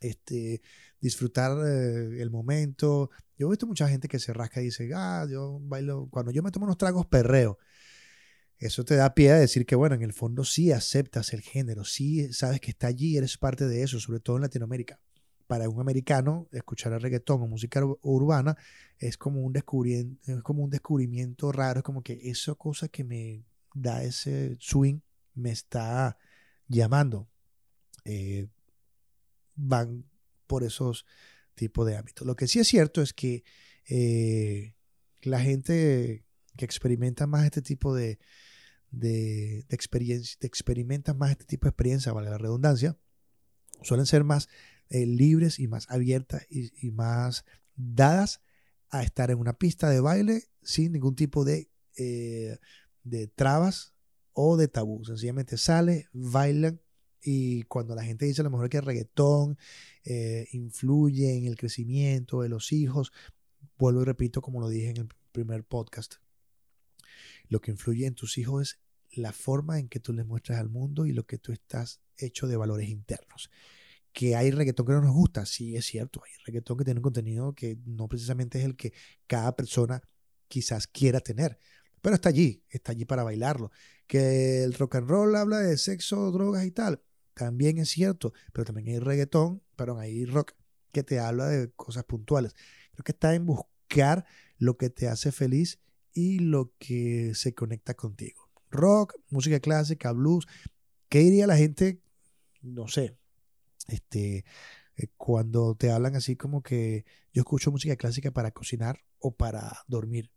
este, 0.01 0.61
disfrutar 0.99 1.57
eh, 1.67 2.21
el 2.21 2.29
momento. 2.29 3.09
Yo 3.37 3.47
he 3.47 3.49
visto 3.49 3.67
mucha 3.67 3.87
gente 3.87 4.07
que 4.07 4.19
se 4.19 4.33
rasca 4.33 4.61
y 4.61 4.65
dice, 4.65 4.89
ah, 4.95 5.25
yo 5.29 5.59
bailo, 5.61 6.07
cuando 6.11 6.31
yo 6.31 6.43
me 6.43 6.51
tomo 6.51 6.65
unos 6.65 6.77
tragos, 6.77 7.05
perreo. 7.05 7.57
Eso 8.57 8.83
te 8.83 8.95
da 8.95 9.13
pie 9.13 9.31
a 9.31 9.39
decir 9.39 9.65
que, 9.65 9.75
bueno, 9.75 9.95
en 9.95 10.01
el 10.01 10.13
fondo 10.13 10.43
sí 10.43 10.71
aceptas 10.71 11.33
el 11.33 11.41
género, 11.41 11.85
sí 11.85 12.33
sabes 12.33 12.59
que 12.59 12.71
está 12.71 12.87
allí, 12.87 13.15
eres 13.17 13.37
parte 13.37 13.65
de 13.67 13.83
eso, 13.83 13.99
sobre 14.01 14.19
todo 14.19 14.35
en 14.35 14.41
Latinoamérica 14.41 14.99
para 15.49 15.67
un 15.67 15.81
americano, 15.81 16.47
escuchar 16.51 16.93
el 16.93 17.01
reggaetón 17.01 17.41
o 17.41 17.47
música 17.47 17.81
urbana 18.03 18.55
es 18.99 19.17
como 19.17 19.41
un 19.41 19.55
es 19.57 20.43
como 20.43 20.63
un 20.63 20.69
descubrimiento 20.69 21.51
raro, 21.51 21.79
es 21.79 21.83
como 21.83 22.03
que 22.03 22.19
esa 22.21 22.53
cosa 22.53 22.87
que 22.87 23.03
me 23.03 23.47
da 23.73 24.03
ese 24.03 24.57
swing 24.59 24.99
me 25.33 25.49
está 25.49 26.19
llamando. 26.67 27.27
Eh, 28.05 28.47
van 29.55 30.05
por 30.45 30.63
esos 30.63 31.07
tipos 31.55 31.87
de 31.87 31.97
ámbitos. 31.97 32.27
Lo 32.27 32.35
que 32.35 32.47
sí 32.47 32.59
es 32.59 32.67
cierto 32.67 33.01
es 33.01 33.11
que 33.13 33.43
eh, 33.89 34.75
la 35.23 35.39
gente 35.39 36.25
que 36.57 36.65
experimenta 36.65 37.25
más 37.25 37.45
este 37.45 37.63
tipo 37.63 37.95
de, 37.95 38.19
de, 38.91 39.65
experiencia, 39.69 40.37
experimenta 40.41 41.15
más 41.15 41.31
este 41.31 41.45
tipo 41.45 41.65
de 41.65 41.69
experiencia, 41.69 42.13
vale 42.13 42.29
la 42.29 42.37
redundancia, 42.37 42.99
suelen 43.81 44.05
ser 44.05 44.23
más 44.23 44.47
eh, 44.89 45.05
libres 45.05 45.59
y 45.59 45.67
más 45.67 45.89
abiertas 45.89 46.45
y, 46.49 46.91
más 46.91 47.45
dadas 47.75 48.41
a 48.89 49.03
estar 49.03 49.31
en 49.31 49.39
una 49.39 49.53
pista 49.53 49.89
de 49.89 49.99
baile 49.99 50.43
sin 50.63 50.91
ningún 50.91 51.15
tipo 51.15 51.45
de, 51.45 51.69
eh, 51.97 52.57
de 53.03 53.27
trabas 53.27 53.93
o 54.33 54.57
de 54.57 54.67
tabú. 54.67 55.05
Sencillamente 55.05 55.57
sale, 55.57 56.07
bailan 56.11 56.81
y 57.21 57.63
cuando 57.63 57.95
la 57.95 58.03
gente 58.03 58.25
dice 58.25 58.41
a 58.41 58.43
lo 58.45 58.49
mejor 58.49 58.69
que 58.69 58.77
el 58.77 58.85
reggaetón 58.85 59.57
eh, 60.05 60.47
influye 60.51 61.37
en 61.37 61.45
el 61.45 61.57
crecimiento 61.57 62.41
de 62.41 62.49
los 62.49 62.71
hijos, 62.71 63.11
vuelvo 63.77 64.01
y 64.01 64.05
repito 64.05 64.41
como 64.41 64.61
lo 64.61 64.69
dije 64.69 64.89
en 64.89 64.97
el 64.97 65.09
primer 65.31 65.63
podcast, 65.63 66.15
lo 67.47 67.61
que 67.61 67.71
influye 67.71 68.05
en 68.05 68.15
tus 68.15 68.37
hijos 68.37 68.79
es 69.11 69.17
la 69.17 69.33
forma 69.33 69.79
en 69.79 69.89
que 69.89 69.99
tú 69.99 70.13
les 70.13 70.25
muestras 70.25 70.59
al 70.59 70.69
mundo 70.69 71.05
y 71.05 71.11
lo 71.11 71.25
que 71.25 71.37
tú 71.37 71.51
estás 71.51 71.99
hecho 72.17 72.47
de 72.47 72.57
valores 72.57 72.89
internos. 72.89 73.49
Que 74.11 74.35
hay 74.35 74.51
reggaetón 74.51 74.85
que 74.85 74.93
no 74.93 75.01
nos 75.01 75.13
gusta, 75.13 75.45
sí 75.45 75.75
es 75.75 75.85
cierto, 75.85 76.21
hay 76.25 76.31
reggaetón 76.45 76.77
que 76.77 76.85
tiene 76.85 76.99
un 76.99 77.03
contenido 77.03 77.53
que 77.53 77.77
no 77.85 78.07
precisamente 78.07 78.59
es 78.59 78.65
el 78.65 78.75
que 78.75 78.93
cada 79.27 79.55
persona 79.55 80.01
quizás 80.47 80.87
quiera 80.87 81.19
tener, 81.19 81.59
pero 82.01 82.15
está 82.15 82.29
allí, 82.29 82.63
está 82.69 82.91
allí 82.91 83.05
para 83.05 83.23
bailarlo. 83.23 83.71
Que 84.07 84.63
el 84.63 84.73
rock 84.73 84.95
and 84.95 85.09
roll 85.09 85.35
habla 85.35 85.59
de 85.59 85.77
sexo, 85.77 86.31
drogas 86.31 86.65
y 86.65 86.71
tal, 86.71 87.03
también 87.33 87.77
es 87.77 87.89
cierto, 87.89 88.33
pero 88.51 88.65
también 88.65 88.87
hay 88.89 88.99
reggaetón, 88.99 89.61
perdón, 89.75 89.99
hay 89.99 90.25
rock 90.25 90.53
que 90.91 91.03
te 91.03 91.19
habla 91.19 91.47
de 91.47 91.71
cosas 91.71 92.03
puntuales. 92.03 92.55
Creo 92.93 93.03
que 93.03 93.11
está 93.11 93.35
en 93.35 93.45
buscar 93.45 94.25
lo 94.57 94.77
que 94.77 94.89
te 94.89 95.07
hace 95.07 95.31
feliz 95.31 95.79
y 96.13 96.39
lo 96.39 96.73
que 96.79 97.33
se 97.35 97.53
conecta 97.53 97.93
contigo. 97.93 98.49
Rock, 98.69 99.15
música 99.29 99.59
clásica, 99.59 100.11
blues. 100.11 100.47
¿Qué 101.07 101.19
diría 101.19 101.47
la 101.47 101.57
gente? 101.57 102.01
No 102.61 102.87
sé. 102.87 103.17
Este, 103.89 104.45
eh, 104.95 105.07
cuando 105.17 105.75
te 105.75 105.91
hablan 105.91 106.15
así 106.15 106.35
como 106.35 106.61
que 106.61 107.05
yo 107.33 107.41
escucho 107.41 107.71
música 107.71 107.95
clásica 107.95 108.31
para 108.31 108.51
cocinar 108.51 109.03
o 109.19 109.35
para 109.35 109.83
dormir. 109.87 110.31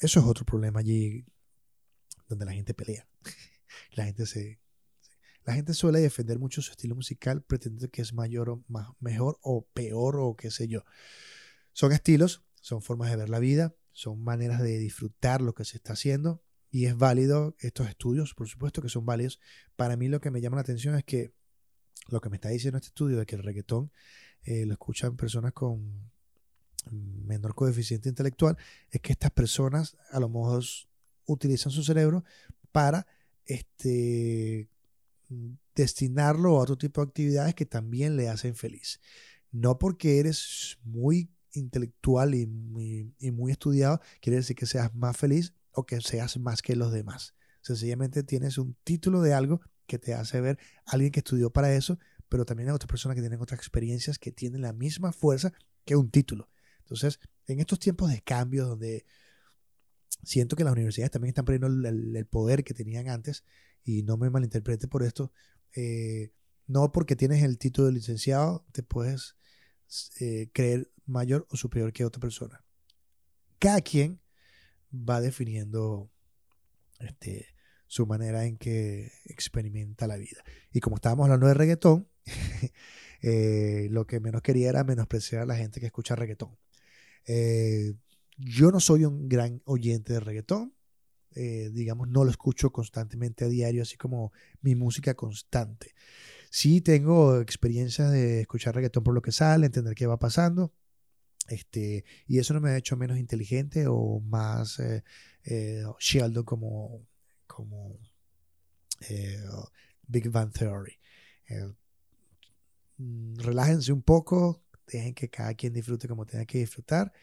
Eso 0.00 0.20
es 0.20 0.26
otro 0.26 0.44
problema 0.44 0.80
allí 0.80 1.24
donde 2.28 2.44
la 2.44 2.52
gente 2.52 2.74
pelea. 2.74 3.08
La 3.92 4.04
gente 4.04 4.24
se, 4.26 4.58
la 5.44 5.54
gente 5.54 5.74
suele 5.74 6.00
defender 6.00 6.38
mucho 6.38 6.60
su 6.62 6.72
estilo 6.72 6.96
musical, 6.96 7.42
pretendiendo 7.42 7.90
que 7.90 8.02
es 8.02 8.12
mayor 8.12 8.50
o 8.50 8.64
más, 8.68 8.88
mejor 9.00 9.38
o 9.42 9.66
peor 9.74 10.16
o 10.18 10.34
qué 10.34 10.50
sé 10.50 10.66
yo. 10.66 10.84
Son 11.72 11.92
estilos, 11.92 12.44
son 12.60 12.82
formas 12.82 13.10
de 13.10 13.16
ver 13.16 13.28
la 13.28 13.38
vida, 13.38 13.76
son 13.92 14.24
maneras 14.24 14.60
de 14.60 14.78
disfrutar 14.78 15.40
lo 15.40 15.54
que 15.54 15.64
se 15.64 15.76
está 15.76 15.92
haciendo 15.92 16.42
y 16.70 16.86
es 16.86 16.96
válido 16.96 17.54
estos 17.60 17.88
estudios, 17.88 18.34
por 18.34 18.48
supuesto 18.48 18.82
que 18.82 18.88
son 18.88 19.06
válidos. 19.06 19.40
Para 19.76 19.96
mí 19.96 20.08
lo 20.08 20.20
que 20.20 20.30
me 20.30 20.40
llama 20.40 20.56
la 20.56 20.62
atención 20.62 20.96
es 20.96 21.04
que 21.04 21.32
lo 22.08 22.20
que 22.20 22.30
me 22.30 22.36
está 22.36 22.48
diciendo 22.48 22.78
este 22.78 22.88
estudio 22.88 23.18
de 23.18 23.26
que 23.26 23.36
el 23.36 23.42
reggaetón 23.42 23.90
eh, 24.44 24.64
lo 24.66 24.72
escuchan 24.72 25.16
personas 25.16 25.52
con 25.52 26.10
menor 26.90 27.54
coeficiente 27.54 28.08
intelectual, 28.08 28.56
es 28.90 29.00
que 29.00 29.12
estas 29.12 29.30
personas 29.30 29.96
a 30.10 30.20
lo 30.20 30.28
mejor 30.28 30.64
utilizan 31.26 31.72
su 31.72 31.82
cerebro 31.82 32.24
para 32.70 33.06
este, 33.44 34.68
destinarlo 35.74 36.56
a 36.56 36.62
otro 36.62 36.76
tipo 36.76 37.00
de 37.00 37.08
actividades 37.08 37.54
que 37.54 37.66
también 37.66 38.16
le 38.16 38.28
hacen 38.28 38.54
feliz. 38.54 39.00
No 39.50 39.78
porque 39.78 40.18
eres 40.18 40.78
muy 40.84 41.30
intelectual 41.52 42.34
y 42.34 42.46
muy, 42.46 43.50
estudiado, 43.50 44.00
quiere 44.20 44.36
decir 44.36 44.56
que 44.56 44.66
seas 44.66 44.94
más 44.94 45.16
feliz 45.16 45.54
o 45.72 45.86
que 45.86 46.00
seas 46.00 46.38
más 46.38 46.62
que 46.62 46.76
los 46.76 46.92
demás. 46.92 47.34
Sencillamente 47.62 48.22
tienes 48.22 48.58
un 48.58 48.76
título 48.84 49.22
de 49.22 49.34
algo 49.34 49.60
que 49.86 49.98
te 49.98 50.14
hace 50.14 50.40
ver 50.40 50.58
a 50.86 50.92
alguien 50.92 51.12
que 51.12 51.20
estudió 51.20 51.50
para 51.50 51.74
eso, 51.74 51.98
pero 52.28 52.44
también 52.44 52.68
hay 52.68 52.74
otras 52.74 52.88
personas 52.88 53.14
que 53.14 53.22
tienen 53.22 53.40
otras 53.40 53.58
experiencias 53.58 54.18
que 54.18 54.32
tienen 54.32 54.62
la 54.62 54.72
misma 54.72 55.12
fuerza 55.12 55.52
que 55.84 55.96
un 55.96 56.10
título. 56.10 56.48
Entonces, 56.80 57.20
en 57.46 57.60
estos 57.60 57.78
tiempos 57.78 58.10
de 58.10 58.20
cambio 58.22 58.66
donde 58.66 59.06
siento 60.22 60.56
que 60.56 60.64
las 60.64 60.72
universidades 60.72 61.12
también 61.12 61.30
están 61.30 61.44
perdiendo 61.44 61.88
el 61.88 62.26
poder 62.26 62.64
que 62.64 62.74
tenían 62.74 63.08
antes, 63.08 63.44
y 63.86 64.02
no 64.02 64.16
me 64.16 64.28
malinterprete 64.28 64.88
por 64.88 65.04
esto, 65.04 65.32
eh, 65.74 66.32
no 66.66 66.90
porque 66.90 67.14
tienes 67.14 67.42
el 67.44 67.56
título 67.56 67.86
de 67.86 67.94
licenciado 67.94 68.66
te 68.72 68.82
puedes 68.82 69.36
eh, 70.18 70.50
creer 70.52 70.90
mayor 71.06 71.46
o 71.50 71.56
superior 71.56 71.92
que 71.92 72.04
otra 72.04 72.20
persona. 72.20 72.64
Cada 73.60 73.80
quien 73.80 74.20
va 74.92 75.20
definiendo 75.20 76.10
este, 76.98 77.46
su 77.86 78.06
manera 78.06 78.44
en 78.46 78.56
que 78.56 79.12
experimenta 79.26 80.06
la 80.06 80.16
vida. 80.16 80.42
Y 80.72 80.80
como 80.80 80.96
estábamos 80.96 81.24
hablando 81.24 81.46
de 81.46 81.54
reggaetón, 81.54 82.08
eh, 83.22 83.88
lo 83.90 84.06
que 84.06 84.20
menos 84.20 84.42
quería 84.42 84.68
era 84.68 84.84
menospreciar 84.84 85.42
a 85.42 85.46
la 85.46 85.56
gente 85.56 85.80
que 85.80 85.86
escucha 85.86 86.16
reggaetón. 86.16 86.56
yo 88.36 88.70
no 88.70 88.80
soy 88.80 89.04
un 89.04 89.28
gran 89.28 89.62
oyente 89.64 90.12
de 90.12 90.20
reggaetón, 90.20 90.76
eh, 91.36 91.70
digamos, 91.70 92.08
no 92.08 92.24
lo 92.24 92.30
escucho 92.30 92.72
constantemente 92.72 93.44
a 93.44 93.48
diario, 93.48 93.82
así 93.82 93.98
como 93.98 94.32
mi 94.62 94.74
música 94.74 95.14
constante. 95.14 95.94
Sí 96.50 96.80
tengo 96.80 97.40
experiencia 97.40 98.08
de 98.08 98.40
escuchar 98.40 98.74
reggaetón 98.74 99.04
por 99.04 99.14
lo 99.14 99.20
que 99.20 99.32
sale, 99.32 99.66
entender 99.66 99.94
qué 99.94 100.06
va 100.06 100.18
pasando. 100.18 100.72
Este, 101.48 102.04
y 102.26 102.38
eso 102.38 102.54
no 102.54 102.60
me 102.62 102.70
ha 102.70 102.76
hecho 102.78 102.96
menos 102.96 103.18
inteligente 103.18 103.84
o 103.86 104.20
más 104.20 104.78
eh, 104.80 105.04
eh 105.44 105.84
Sheldon 106.00 106.44
como, 106.44 107.06
como 107.56 107.98
eh, 109.08 109.42
Big 110.06 110.28
Bang 110.28 110.52
Theory. 110.52 110.98
Mm, 112.98 113.36
relájense 113.38 113.92
un 113.92 114.02
poco, 114.02 114.62
dejen 114.86 115.14
que 115.14 115.30
cada 115.30 115.54
quien 115.54 115.72
disfrute 115.72 116.06
como 116.06 116.26
tenga 116.26 116.44
que 116.44 116.58
disfrutar. 116.58 117.14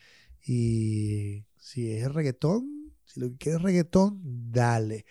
Y 0.41 1.45
si 1.59 1.91
es 1.91 2.11
reggaetón, 2.11 2.95
si 3.05 3.19
lo 3.19 3.29
que 3.29 3.37
quieres 3.37 3.59
es 3.59 3.63
reggaetón, 3.63 4.21
dale. 4.51 5.05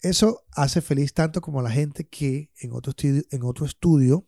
Eso 0.00 0.46
hace 0.52 0.80
feliz 0.80 1.12
tanto 1.12 1.42
como 1.42 1.60
la 1.60 1.70
gente 1.70 2.08
que 2.08 2.50
en 2.58 2.72
otro, 2.72 2.90
estudio, 2.92 3.22
en 3.30 3.42
otro 3.42 3.66
estudio, 3.66 4.26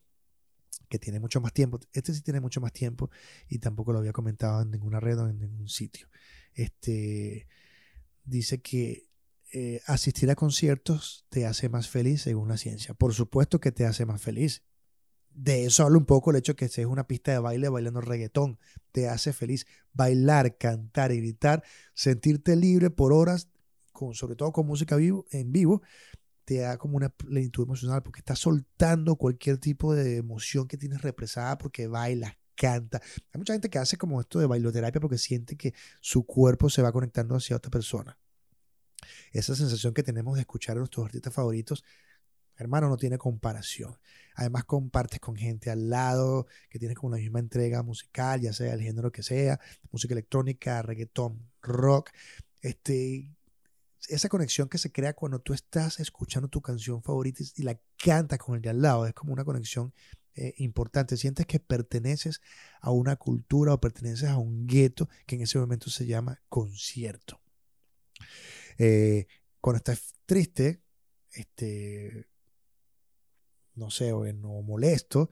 que 0.91 0.99
tiene 0.99 1.19
mucho 1.19 1.41
más 1.41 1.55
tiempo, 1.55 1.81
este 1.95 2.13
sí 2.13 2.21
tiene 2.21 2.41
mucho 2.41 2.61
más 2.61 2.73
tiempo 2.73 3.11
y 3.49 3.59
tampoco 3.59 3.93
lo 3.95 4.01
había 4.01 4.13
comentado 4.13 4.61
en 4.63 4.71
ninguna 4.71 5.01
red 5.01 5.19
o 5.19 5.29
en 5.29 5.39
ningún 5.39 5.69
sitio. 5.69 6.09
Este, 6.53 7.49
dice 8.25 8.61
que 8.61 9.07
eh, 9.53 9.81
asistir 9.87 10.31
a 10.31 10.35
conciertos 10.35 11.25
te 11.29 11.47
hace 11.47 11.69
más 11.69 11.89
feliz 11.89 12.23
según 12.23 12.49
la 12.49 12.57
ciencia. 12.57 12.95
Por 12.95 13.15
supuesto 13.15 13.61
que 13.61 13.73
te 13.73 13.87
hace 13.87 14.07
más 14.07 14.21
feliz 14.21 14.63
de 15.37 15.67
eso 15.67 15.85
habla 15.85 15.99
un 15.99 16.07
poco 16.07 16.31
el 16.31 16.37
hecho 16.37 16.53
de 16.53 16.57
que 16.57 16.69
seas 16.69 16.89
una 16.89 17.07
pista 17.07 17.31
de 17.31 17.39
baile 17.39 17.69
bailando 17.69 18.01
reggaetón. 18.01 18.59
Te 18.91 19.09
hace 19.09 19.33
feliz 19.33 19.67
bailar, 19.93 20.57
cantar 20.57 21.15
gritar, 21.15 21.63
sentirte 21.95 22.57
libre 22.57 22.91
por 22.91 23.13
horas, 23.13 23.49
con, 23.93 24.15
sobre 24.15 24.35
todo 24.35 24.53
con 24.53 24.67
música 24.67 24.97
en 24.97 25.53
vivo, 25.53 25.83
te 26.45 26.59
da 26.59 26.79
como 26.79 26.97
una 26.97 27.11
plenitud 27.11 27.65
emocional 27.65 28.03
porque 28.03 28.21
estás 28.21 28.39
soltando 28.39 29.17
cualquier 29.17 29.59
tipo 29.59 29.95
de 29.95 30.17
emoción 30.17 30.69
que 30.69 30.79
tienes 30.79 31.03
represada 31.03 31.59
porque 31.59 31.87
bailas, 31.87 32.37
canta. 32.55 33.03
Hay 33.33 33.39
mucha 33.39 33.53
gente 33.53 33.69
que 33.69 33.79
hace 33.79 33.99
como 33.99 34.21
esto 34.21 34.39
de 34.39 34.47
bailoterapia 34.47 35.01
porque 35.01 35.19
siente 35.19 35.57
que 35.57 35.75
su 36.01 36.25
cuerpo 36.25 36.71
se 36.71 36.83
va 36.83 36.93
conectando 36.93 37.35
hacia 37.35 37.57
otra 37.57 37.71
persona. 37.71 38.19
Esa 39.33 39.55
sensación 39.55 39.95
que 39.95 40.03
tenemos 40.03 40.35
de 40.35 40.41
escuchar 40.41 40.77
a 40.77 40.81
nuestros 40.81 41.07
artistas 41.07 41.33
favoritos 41.33 41.85
Hermano, 42.59 42.89
no 42.89 42.97
tiene 42.97 43.19
comparación. 43.19 43.99
Además, 44.35 44.65
compartes 44.65 45.21
con 45.21 45.37
gente 45.37 45.71
al 45.71 45.91
lado 45.91 46.47
que 46.71 46.79
tienes 46.79 46.97
como 46.97 47.15
la 47.15 47.21
misma 47.21 47.39
entrega 47.39 47.83
musical, 47.83 48.41
ya 48.41 48.53
sea 48.53 48.73
el 48.73 48.81
género 48.81 49.13
que 49.13 49.23
sea, 49.23 49.61
música 49.91 50.15
electrónica, 50.15 50.81
reggaetón, 50.83 51.51
rock. 51.61 52.11
Este, 52.63 53.31
esa 54.09 54.29
conexión 54.29 54.69
que 54.69 54.79
se 54.79 54.91
crea 54.91 55.15
cuando 55.15 55.41
tú 55.41 55.53
estás 55.53 56.01
escuchando 56.01 56.49
tu 56.49 56.63
canción 56.63 57.03
favorita 57.03 57.45
y 57.57 57.63
la 57.63 57.79
cantas 58.03 58.39
con 58.39 58.57
el 58.57 58.63
de 58.63 58.71
al 58.71 58.81
lado, 58.81 59.07
es 59.07 59.13
como 59.13 59.35
una 59.35 59.45
conexión 59.45 59.93
eh, 60.35 60.55
importante. 60.57 61.19
Sientes 61.19 61.45
que 61.45 61.61
perteneces 61.61 62.41
a 62.81 62.91
una 62.91 63.17
cultura 63.17 63.75
o 63.75 63.81
perteneces 63.81 64.31
a 64.31 64.39
un 64.39 64.67
gueto 64.67 65.11
que 65.27 65.37
en 65.37 65.43
ese 65.43 65.59
momento 65.59 65.91
se 65.91 66.07
llama 66.07 66.41
concierto. 66.49 67.39
Eh, 68.79 69.27
cuando 69.61 69.79
estás 69.79 70.15
triste, 70.27 70.83
este, 71.33 72.29
no 73.75 73.91
sé, 73.91 74.13
o, 74.13 74.23
molesto, 74.63 75.31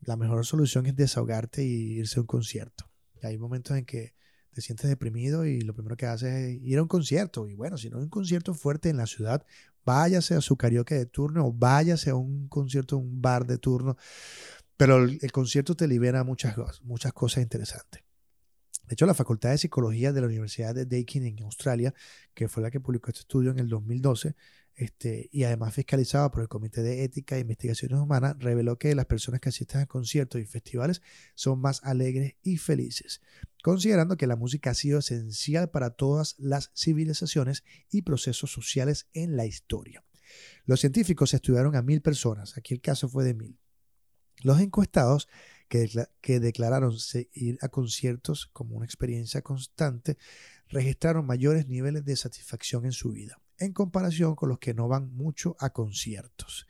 la 0.00 0.16
mejor 0.16 0.44
solución 0.44 0.86
es 0.86 0.96
desahogarte 0.96 1.64
y 1.64 1.98
irse 1.98 2.18
a 2.18 2.22
un 2.22 2.26
concierto. 2.26 2.90
hay 3.22 3.38
momentos 3.38 3.76
en 3.76 3.86
que 3.86 4.14
te 4.52 4.60
sientes 4.60 4.88
deprimido 4.88 5.44
y 5.44 5.60
lo 5.62 5.74
primero 5.74 5.96
que 5.96 6.06
haces 6.06 6.32
es 6.32 6.62
ir 6.62 6.78
a 6.78 6.82
un 6.82 6.88
concierto. 6.88 7.48
Y 7.48 7.54
bueno, 7.54 7.76
si 7.76 7.90
no 7.90 7.98
hay 7.98 8.04
un 8.04 8.10
concierto 8.10 8.54
fuerte 8.54 8.88
en 8.88 8.96
la 8.96 9.06
ciudad, 9.06 9.44
váyase 9.84 10.34
a 10.34 10.40
su 10.40 10.56
karaoke 10.56 10.94
de 10.94 11.06
turno 11.06 11.46
o 11.46 11.52
váyase 11.52 12.10
a 12.10 12.14
un 12.14 12.48
concierto, 12.48 12.96
un 12.98 13.20
bar 13.20 13.46
de 13.46 13.58
turno. 13.58 13.96
Pero 14.76 15.04
el, 15.04 15.32
concierto 15.32 15.74
te 15.74 15.88
libera 15.88 16.24
muchas, 16.24 16.56
muchas 16.82 17.12
cosas 17.12 17.42
interesantes. 17.42 18.03
De 18.86 18.94
hecho, 18.94 19.06
la 19.06 19.14
Facultad 19.14 19.50
de 19.50 19.58
Psicología 19.58 20.12
de 20.12 20.20
la 20.20 20.26
Universidad 20.26 20.74
de 20.74 20.84
Deakin 20.84 21.24
en 21.24 21.42
Australia, 21.42 21.94
que 22.34 22.48
fue 22.48 22.62
la 22.62 22.70
que 22.70 22.80
publicó 22.80 23.08
este 23.10 23.20
estudio 23.20 23.50
en 23.50 23.58
el 23.58 23.68
2012, 23.68 24.34
este, 24.76 25.28
y 25.30 25.44
además 25.44 25.72
fiscalizado 25.72 26.30
por 26.30 26.42
el 26.42 26.48
Comité 26.48 26.82
de 26.82 27.04
Ética 27.04 27.36
e 27.36 27.40
Investigaciones 27.40 27.98
Humanas, 27.98 28.36
reveló 28.38 28.76
que 28.76 28.94
las 28.94 29.06
personas 29.06 29.40
que 29.40 29.48
asisten 29.48 29.80
a 29.80 29.86
conciertos 29.86 30.40
y 30.40 30.46
festivales 30.46 31.00
son 31.34 31.60
más 31.60 31.80
alegres 31.84 32.34
y 32.42 32.56
felices, 32.56 33.20
considerando 33.62 34.16
que 34.16 34.26
la 34.26 34.36
música 34.36 34.70
ha 34.70 34.74
sido 34.74 34.98
esencial 34.98 35.70
para 35.70 35.90
todas 35.90 36.34
las 36.38 36.72
civilizaciones 36.74 37.62
y 37.90 38.02
procesos 38.02 38.50
sociales 38.50 39.06
en 39.12 39.36
la 39.36 39.46
historia. 39.46 40.04
Los 40.64 40.80
científicos 40.80 41.34
estudiaron 41.34 41.76
a 41.76 41.82
mil 41.82 42.02
personas, 42.02 42.58
aquí 42.58 42.74
el 42.74 42.80
caso 42.80 43.08
fue 43.08 43.24
de 43.24 43.34
mil. 43.34 43.58
Los 44.42 44.60
encuestados 44.60 45.28
que, 46.20 46.40
declararon 46.40 46.96
ir 47.32 47.58
a 47.60 47.68
conciertos 47.68 48.46
como 48.52 48.76
una 48.76 48.84
experiencia 48.84 49.42
constante 49.42 50.16
registraron 50.68 51.26
mayores 51.26 51.66
niveles 51.66 52.04
de 52.04 52.16
satisfacción 52.16 52.84
en 52.84 52.92
su 52.92 53.10
vida 53.10 53.40
en 53.58 53.72
comparación 53.72 54.34
con 54.34 54.48
los 54.48 54.58
que 54.58 54.74
no 54.74 54.88
van 54.88 55.14
mucho 55.14 55.56
a 55.60 55.70
conciertos. 55.70 56.66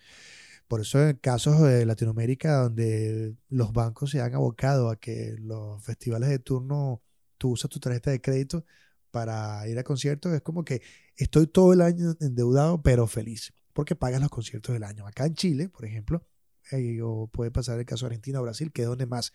Por 0.69 0.83
eso 0.83 1.03
en 1.07 1.17
casos 1.17 1.63
de 1.63 1.87
Latinoamérica 1.87 2.63
donde 2.63 3.37
los 3.49 3.73
bancos 3.73 4.11
se 4.11 4.21
han 4.21 4.35
abocado 4.35 4.91
a 4.91 4.97
que 4.97 5.35
los 5.39 5.83
festivales 5.83 6.29
de 6.29 6.39
turno 6.39 7.03
tú 7.39 7.53
usas 7.53 7.71
tu 7.71 7.81
tarjeta 7.81 8.11
de 8.11 8.21
crédito 8.21 8.65
para 9.11 9.67
ir 9.69 9.79
a 9.79 9.85
conciertos, 9.85 10.33
es 10.33 10.43
como 10.43 10.65
que 10.65 10.83
estoy 11.17 11.47
todo 11.47 11.73
el 11.73 11.81
año 11.81 12.17
endeudado 12.21 12.83
pero 12.83 13.07
feliz 13.07 13.53
porque 13.73 13.97
pagas 13.97 14.21
los 14.21 14.31
conciertos 14.31 14.73
del 14.73 14.85
año. 14.85 15.07
Acá 15.07 15.27
en 15.27 15.35
Chile, 15.35 15.69
por 15.69 15.85
ejemplo, 15.85 16.27
eh, 16.71 17.01
o 17.03 17.29
puede 17.29 17.51
pasar 17.51 17.79
el 17.79 17.87
caso 17.87 18.07
de 18.07 18.09
Argentina 18.09 18.41
o 18.41 18.43
Brasil, 18.43 18.73
que 18.73 18.83
es 18.83 18.89
donde 18.89 19.07
más 19.07 19.33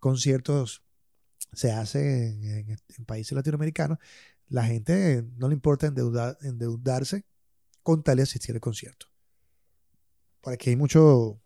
conciertos 0.00 0.82
se 1.52 1.70
hacen 1.72 2.42
en 2.88 3.04
países 3.04 3.32
latinoamericanos, 3.32 3.98
la 4.48 4.64
gente 4.64 5.24
no 5.36 5.48
le 5.48 5.54
importa 5.54 5.86
endeudarse 5.86 7.24
con 7.82 8.02
tal 8.02 8.18
de 8.18 8.24
asistir 8.24 8.54
al 8.54 8.60
concierto. 8.60 9.06
Por 10.40 10.52
aquí 10.52 10.70
hay 10.70 10.76
mucho, 10.76 11.40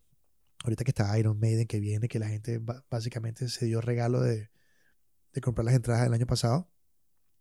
ahorita 0.65 0.85
que 0.85 0.91
está 0.91 1.17
Iron 1.19 1.39
Maiden 1.39 1.67
que 1.67 1.81
viene, 1.81 2.09
que 2.09 2.19
la 2.19 2.29
gente 2.29 2.61
básicamente 2.91 3.49
se 3.49 3.67
dio 3.67 3.81
regalo 3.81 4.21
de, 4.21 4.51
comprar 5.43 5.67
las 5.67 5.75
entradas 5.75 6.05
del 6.05 6.15
año 6.15 6.27
pasado. 6.27 6.71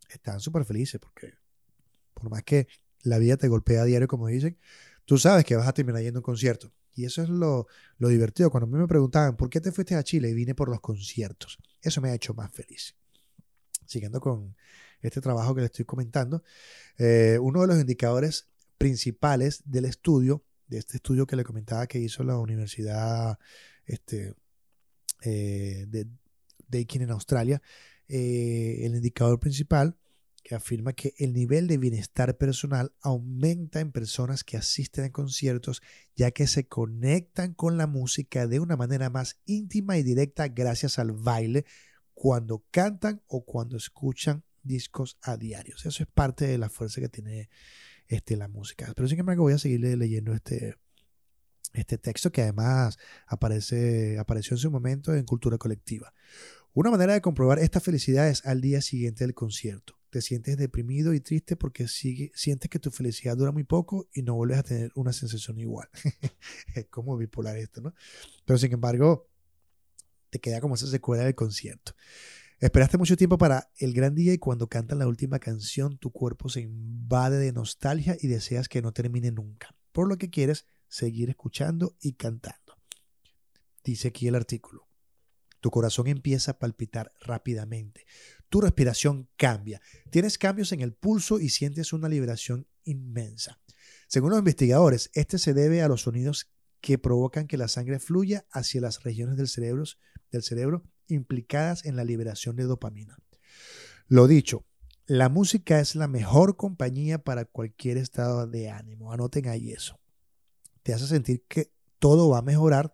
Están 0.09 0.39
súper 0.39 0.65
felices 0.65 0.99
porque 0.99 1.33
por 2.13 2.29
más 2.29 2.43
que 2.43 2.67
la 3.01 3.17
vida 3.17 3.37
te 3.37 3.47
golpea 3.47 3.81
a 3.81 3.85
diario, 3.85 4.07
como 4.07 4.27
dicen, 4.27 4.59
tú 5.05 5.17
sabes 5.17 5.45
que 5.45 5.55
vas 5.55 5.67
a 5.67 5.73
terminar 5.73 6.01
yendo 6.01 6.19
a 6.19 6.21
un 6.21 6.25
concierto. 6.25 6.73
Y 6.95 7.05
eso 7.05 7.21
es 7.21 7.29
lo, 7.29 7.67
lo 7.97 8.07
divertido. 8.07 8.49
Cuando 8.49 8.67
a 8.67 8.69
mí 8.71 8.77
me 8.77 8.87
preguntaban, 8.87 9.35
¿por 9.35 9.49
qué 9.49 9.61
te 9.61 9.71
fuiste 9.71 9.95
a 9.95 10.03
Chile? 10.03 10.29
Y 10.29 10.33
vine 10.33 10.55
por 10.55 10.69
los 10.69 10.79
conciertos. 10.79 11.59
Eso 11.81 12.01
me 12.01 12.09
ha 12.09 12.15
hecho 12.15 12.33
más 12.33 12.51
feliz. 12.51 12.95
Siguiendo 13.85 14.19
con 14.19 14.55
este 15.01 15.21
trabajo 15.21 15.53
que 15.53 15.61
le 15.61 15.67
estoy 15.67 15.85
comentando, 15.85 16.43
eh, 16.97 17.37
uno 17.41 17.61
de 17.61 17.67
los 17.67 17.79
indicadores 17.79 18.47
principales 18.77 19.61
del 19.65 19.85
estudio, 19.85 20.43
de 20.67 20.79
este 20.79 20.97
estudio 20.97 21.27
que 21.27 21.35
le 21.35 21.43
comentaba 21.43 21.85
que 21.85 21.99
hizo 21.99 22.23
la 22.23 22.37
Universidad 22.39 23.37
este, 23.85 24.33
eh, 25.21 25.85
de 25.87 26.07
Deakin 26.67 27.03
en 27.03 27.11
Australia, 27.11 27.61
eh, 28.07 28.79
el 28.81 28.95
indicador 28.95 29.39
principal 29.39 29.97
que 30.45 30.53
afirma 30.53 30.93
que 30.93 31.15
el 31.17 31.33
nivel 31.33 31.65
de 31.65 31.79
bienestar 31.79 32.37
personal 32.37 32.93
aumenta 33.01 33.79
en 33.79 33.91
personas 33.91 34.43
que 34.43 34.57
asisten 34.57 35.05
a 35.05 35.11
conciertos, 35.11 35.81
ya 36.15 36.29
que 36.29 36.45
se 36.45 36.67
conectan 36.67 37.55
con 37.55 37.79
la 37.79 37.87
música 37.87 38.45
de 38.45 38.59
una 38.59 38.77
manera 38.77 39.09
más 39.09 39.39
íntima 39.45 39.97
y 39.97 40.03
directa 40.03 40.47
gracias 40.49 40.99
al 40.99 41.13
baile 41.13 41.65
cuando 42.13 42.63
cantan 42.69 43.23
o 43.25 43.43
cuando 43.43 43.75
escuchan 43.75 44.43
discos 44.61 45.17
a 45.23 45.35
diario. 45.35 45.77
Eso 45.77 45.89
es 45.89 46.07
parte 46.13 46.45
de 46.45 46.59
la 46.59 46.69
fuerza 46.69 47.01
que 47.01 47.09
tiene 47.09 47.49
este, 48.05 48.37
la 48.37 48.47
música. 48.47 48.93
Pero 48.95 49.07
sin 49.07 49.19
embargo 49.19 49.41
voy 49.41 49.53
a 49.53 49.57
seguir 49.57 49.79
leyendo 49.79 50.31
este, 50.31 50.75
este 51.73 51.97
texto 51.97 52.31
que 52.31 52.43
además 52.43 52.99
aparece, 53.25 54.19
apareció 54.19 54.53
en 54.53 54.59
su 54.59 54.69
momento 54.69 55.15
en 55.15 55.25
Cultura 55.25 55.57
Colectiva. 55.57 56.13
Una 56.75 56.91
manera 56.91 57.13
de 57.13 57.21
comprobar 57.21 57.59
esta 57.59 57.79
felicidad 57.79 58.27
es 58.27 58.45
al 58.45 58.59
día 58.59 58.81
siguiente 58.81 59.23
del 59.23 59.33
concierto. 59.33 59.97
Te 60.09 60.21
sientes 60.21 60.57
deprimido 60.57 61.13
y 61.13 61.21
triste 61.21 61.55
porque 61.55 61.87
sientes 61.87 62.69
que 62.69 62.79
tu 62.79 62.91
felicidad 62.91 63.37
dura 63.37 63.53
muy 63.53 63.63
poco 63.63 64.09
y 64.13 64.23
no 64.23 64.35
vuelves 64.35 64.57
a 64.57 64.63
tener 64.63 64.91
una 64.93 65.13
sensación 65.13 65.57
igual. 65.57 65.87
es 66.75 66.87
como 66.87 67.15
bipolar 67.15 67.55
esto, 67.55 67.79
¿no? 67.79 67.93
Pero 68.43 68.57
sin 68.57 68.73
embargo, 68.73 69.29
te 70.29 70.39
queda 70.39 70.59
como 70.59 70.75
esa 70.75 70.87
secuela 70.87 71.23
del 71.23 71.33
concierto. 71.33 71.95
Esperaste 72.59 72.97
mucho 72.97 73.15
tiempo 73.15 73.37
para 73.37 73.71
el 73.77 73.93
gran 73.93 74.13
día 74.13 74.33
y 74.33 74.37
cuando 74.37 74.67
cantan 74.67 74.99
la 74.99 75.07
última 75.07 75.39
canción 75.39 75.97
tu 75.97 76.11
cuerpo 76.11 76.49
se 76.49 76.59
invade 76.59 77.37
de 77.37 77.53
nostalgia 77.53 78.17
y 78.19 78.27
deseas 78.27 78.67
que 78.67 78.81
no 78.81 78.91
termine 78.91 79.31
nunca, 79.31 79.73
por 79.93 80.09
lo 80.09 80.17
que 80.17 80.29
quieres 80.29 80.65
seguir 80.89 81.29
escuchando 81.29 81.95
y 82.01 82.15
cantando. 82.15 82.77
Dice 83.81 84.09
aquí 84.09 84.27
el 84.27 84.35
artículo. 84.35 84.84
Tu 85.65 85.71
corazón 85.71 86.05
empieza 86.05 86.51
a 86.51 86.59
palpitar 86.59 87.11
rápidamente. 87.19 88.05
Tu 88.49 88.61
respiración 88.61 89.27
cambia. 89.35 89.81
Tienes 90.11 90.37
cambios 90.37 90.71
en 90.73 90.81
el 90.81 90.93
pulso 90.93 91.39
y 91.39 91.49
sientes 91.49 91.91
una 91.91 92.07
liberación 92.07 92.67
inmensa. 92.83 93.59
Según 94.07 94.29
los 94.29 94.37
investigadores, 94.37 95.09
este 95.15 95.39
se 95.39 95.55
debe 95.55 95.81
a 95.81 95.87
los 95.87 96.01
sonidos 96.01 96.51
que 96.81 96.99
provocan 96.99 97.47
que 97.47 97.57
la 97.57 97.67
sangre 97.67 97.97
fluya 97.97 98.45
hacia 98.51 98.79
las 98.79 99.01
regiones 99.01 99.37
del 99.37 99.47
cerebro, 99.47 100.83
implicadas 101.07 101.83
en 101.83 101.95
la 101.95 102.03
liberación 102.03 102.55
de 102.55 102.65
dopamina. 102.65 103.17
Lo 104.05 104.27
dicho, 104.27 104.67
la 105.07 105.29
música 105.29 105.79
es 105.79 105.95
la 105.95 106.07
mejor 106.07 106.57
compañía 106.57 107.23
para 107.23 107.45
cualquier 107.45 107.97
estado 107.97 108.45
de 108.45 108.69
ánimo. 108.69 109.11
Anoten 109.11 109.47
ahí 109.47 109.71
eso. 109.71 109.99
Te 110.83 110.93
hace 110.93 111.07
sentir 111.07 111.43
que 111.47 111.71
todo 111.97 112.29
va 112.29 112.37
a 112.37 112.43
mejorar, 112.43 112.93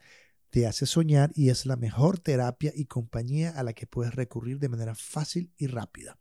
te 0.51 0.67
hace 0.67 0.85
soñar 0.85 1.31
y 1.33 1.49
es 1.49 1.65
la 1.65 1.77
mejor 1.77 2.19
terapia 2.19 2.71
y 2.75 2.85
compañía 2.85 3.51
a 3.51 3.63
la 3.63 3.73
que 3.73 3.87
puedes 3.87 4.13
recurrir 4.13 4.59
de 4.59 4.69
manera 4.69 4.93
fácil 4.93 5.51
y 5.57 5.67
rápida. 5.67 6.19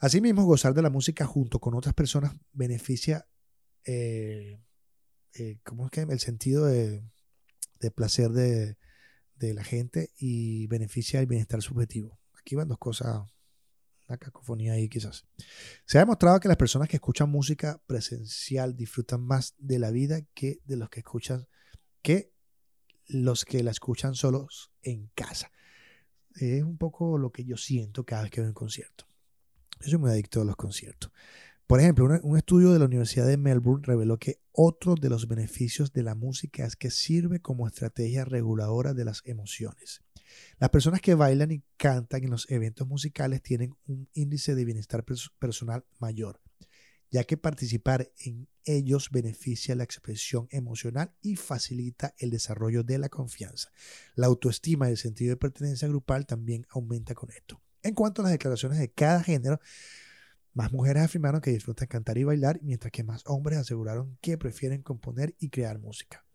Asimismo, 0.00 0.44
gozar 0.44 0.74
de 0.74 0.82
la 0.82 0.90
música 0.90 1.24
junto 1.24 1.60
con 1.60 1.74
otras 1.74 1.94
personas 1.94 2.34
beneficia, 2.52 3.26
eh, 3.84 4.60
eh, 5.34 5.58
¿cómo 5.64 5.88
es? 5.90 5.98
El 5.98 6.18
sentido 6.18 6.66
de 6.66 7.02
placer 7.94 8.30
de, 8.30 8.76
la 9.40 9.62
gente 9.62 10.10
y 10.18 10.66
beneficia 10.66 11.20
el 11.20 11.26
bienestar 11.26 11.62
subjetivo. 11.62 12.18
Aquí 12.38 12.56
van 12.56 12.66
dos 12.66 12.78
cosas, 12.78 13.22
la 14.08 14.18
cacofonía 14.18 14.72
ahí 14.72 14.88
quizás. 14.88 15.26
Se 15.86 15.98
ha 15.98 16.00
demostrado 16.00 16.40
que 16.40 16.48
las 16.48 16.56
personas 16.56 16.88
que 16.88 16.96
escuchan 16.96 17.30
música 17.30 17.80
presencial 17.86 18.74
disfrutan 18.74 19.20
más 19.20 19.54
de 19.58 19.78
la 19.78 19.92
vida 19.92 20.22
que 20.34 20.60
de 20.64 20.76
los 20.76 20.90
que 20.90 21.00
escuchan 21.00 21.46
que 22.02 22.32
los 23.08 23.44
que 23.44 23.62
la 23.62 23.70
escuchan 23.70 24.14
solos 24.14 24.70
en 24.82 25.10
casa. 25.14 25.50
Es 26.34 26.62
un 26.62 26.78
poco 26.78 27.18
lo 27.18 27.30
que 27.30 27.44
yo 27.44 27.56
siento 27.56 28.04
cada 28.04 28.22
vez 28.22 28.30
que 28.30 28.40
veo 28.40 28.50
un 28.50 28.54
concierto. 28.54 29.06
Yo 29.80 29.90
soy 29.90 29.98
muy 29.98 30.10
adicto 30.10 30.40
a 30.40 30.44
los 30.44 30.56
conciertos. 30.56 31.10
Por 31.66 31.80
ejemplo, 31.80 32.08
un 32.22 32.38
estudio 32.38 32.72
de 32.72 32.78
la 32.78 32.86
Universidad 32.86 33.26
de 33.26 33.36
Melbourne 33.36 33.84
reveló 33.84 34.18
que 34.18 34.40
otro 34.52 34.94
de 34.94 35.10
los 35.10 35.28
beneficios 35.28 35.92
de 35.92 36.02
la 36.02 36.14
música 36.14 36.64
es 36.64 36.76
que 36.76 36.90
sirve 36.90 37.40
como 37.40 37.66
estrategia 37.66 38.24
reguladora 38.24 38.94
de 38.94 39.04
las 39.04 39.20
emociones. 39.26 40.00
Las 40.58 40.70
personas 40.70 41.02
que 41.02 41.14
bailan 41.14 41.52
y 41.52 41.62
cantan 41.76 42.24
en 42.24 42.30
los 42.30 42.50
eventos 42.50 42.86
musicales 42.88 43.42
tienen 43.42 43.74
un 43.86 44.08
índice 44.14 44.54
de 44.54 44.64
bienestar 44.64 45.04
personal 45.38 45.84
mayor, 45.98 46.40
ya 47.10 47.24
que 47.24 47.36
participar 47.36 48.12
en 48.18 48.48
ellos 48.64 49.10
beneficia 49.10 49.74
la 49.74 49.84
expresión 49.84 50.46
emocional 50.50 51.14
y 51.22 51.36
facilita 51.36 52.14
el 52.18 52.30
desarrollo 52.30 52.82
de 52.82 52.98
la 52.98 53.08
confianza. 53.08 53.70
La 54.14 54.26
autoestima 54.26 54.88
y 54.88 54.92
el 54.92 54.98
sentido 54.98 55.30
de 55.30 55.36
pertenencia 55.36 55.88
grupal 55.88 56.26
también 56.26 56.66
aumenta 56.70 57.14
con 57.14 57.30
esto. 57.30 57.62
En 57.82 57.94
cuanto 57.94 58.20
a 58.20 58.24
las 58.24 58.32
declaraciones 58.32 58.78
de 58.78 58.90
cada 58.90 59.22
género, 59.22 59.60
más 60.52 60.72
mujeres 60.72 61.04
afirmaron 61.04 61.40
que 61.40 61.50
disfrutan 61.50 61.88
cantar 61.88 62.18
y 62.18 62.24
bailar, 62.24 62.58
mientras 62.62 62.90
que 62.90 63.04
más 63.04 63.22
hombres 63.26 63.58
aseguraron 63.58 64.18
que 64.20 64.36
prefieren 64.36 64.82
componer 64.82 65.34
y 65.38 65.50
crear 65.50 65.78
música. 65.78 66.26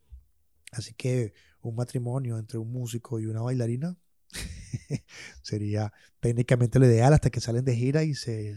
Así 0.71 0.93
que 0.93 1.33
un 1.61 1.75
matrimonio 1.75 2.37
entre 2.39 2.57
un 2.57 2.71
músico 2.71 3.19
y 3.19 3.25
una 3.25 3.41
bailarina 3.41 3.97
sería 5.43 5.93
técnicamente 6.19 6.79
lo 6.79 6.85
ideal 6.85 7.13
hasta 7.13 7.29
que 7.29 7.41
salen 7.41 7.65
de 7.65 7.75
gira 7.75 8.03
y 8.03 8.15
se 8.15 8.55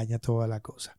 daña 0.00 0.18
toda 0.18 0.46
la 0.46 0.60
cosa. 0.60 0.98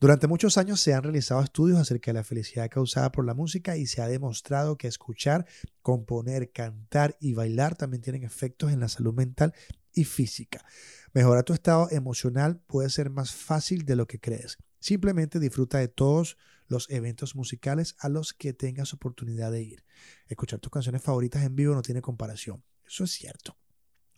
Durante 0.00 0.26
muchos 0.26 0.58
años 0.58 0.80
se 0.80 0.94
han 0.94 1.02
realizado 1.02 1.42
estudios 1.42 1.78
acerca 1.78 2.10
de 2.10 2.18
la 2.18 2.24
felicidad 2.24 2.70
causada 2.70 3.10
por 3.10 3.24
la 3.24 3.34
música 3.34 3.76
y 3.76 3.86
se 3.86 4.02
ha 4.02 4.08
demostrado 4.08 4.76
que 4.76 4.88
escuchar, 4.88 5.46
componer, 5.82 6.52
cantar 6.52 7.16
y 7.20 7.34
bailar 7.34 7.76
también 7.76 8.02
tienen 8.02 8.24
efectos 8.24 8.72
en 8.72 8.80
la 8.80 8.88
salud 8.88 9.14
mental 9.14 9.54
y 9.92 10.04
física. 10.04 10.64
Mejorar 11.12 11.44
tu 11.44 11.52
estado 11.52 11.88
emocional 11.90 12.60
puede 12.66 12.90
ser 12.90 13.10
más 13.10 13.32
fácil 13.32 13.84
de 13.84 13.96
lo 13.96 14.06
que 14.06 14.20
crees. 14.20 14.58
Simplemente 14.80 15.38
disfruta 15.38 15.78
de 15.78 15.88
todos 15.88 16.36
los 16.66 16.90
eventos 16.90 17.36
musicales 17.36 17.96
a 17.98 18.08
los 18.08 18.32
que 18.32 18.52
tengas 18.52 18.92
oportunidad 18.92 19.52
de 19.52 19.62
ir. 19.62 19.84
Escuchar 20.26 20.60
tus 20.60 20.72
canciones 20.72 21.02
favoritas 21.02 21.44
en 21.44 21.56
vivo 21.56 21.74
no 21.74 21.82
tiene 21.82 22.02
comparación. 22.02 22.64
Eso 22.86 23.04
es 23.04 23.12
cierto. 23.12 23.56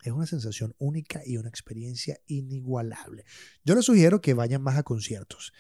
Es 0.07 0.13
una 0.13 0.27
sensación 0.27 0.73
única 0.79 1.21
y 1.27 1.37
una 1.37 1.49
experiencia 1.49 2.21
inigualable. 2.29 3.25
Yo 3.65 3.75
les 3.75 3.85
sugiero 3.85 4.21
que 4.21 4.35
vayan 4.35 4.63
más 4.63 4.79
a 4.79 4.85
conciertos. 4.85 5.53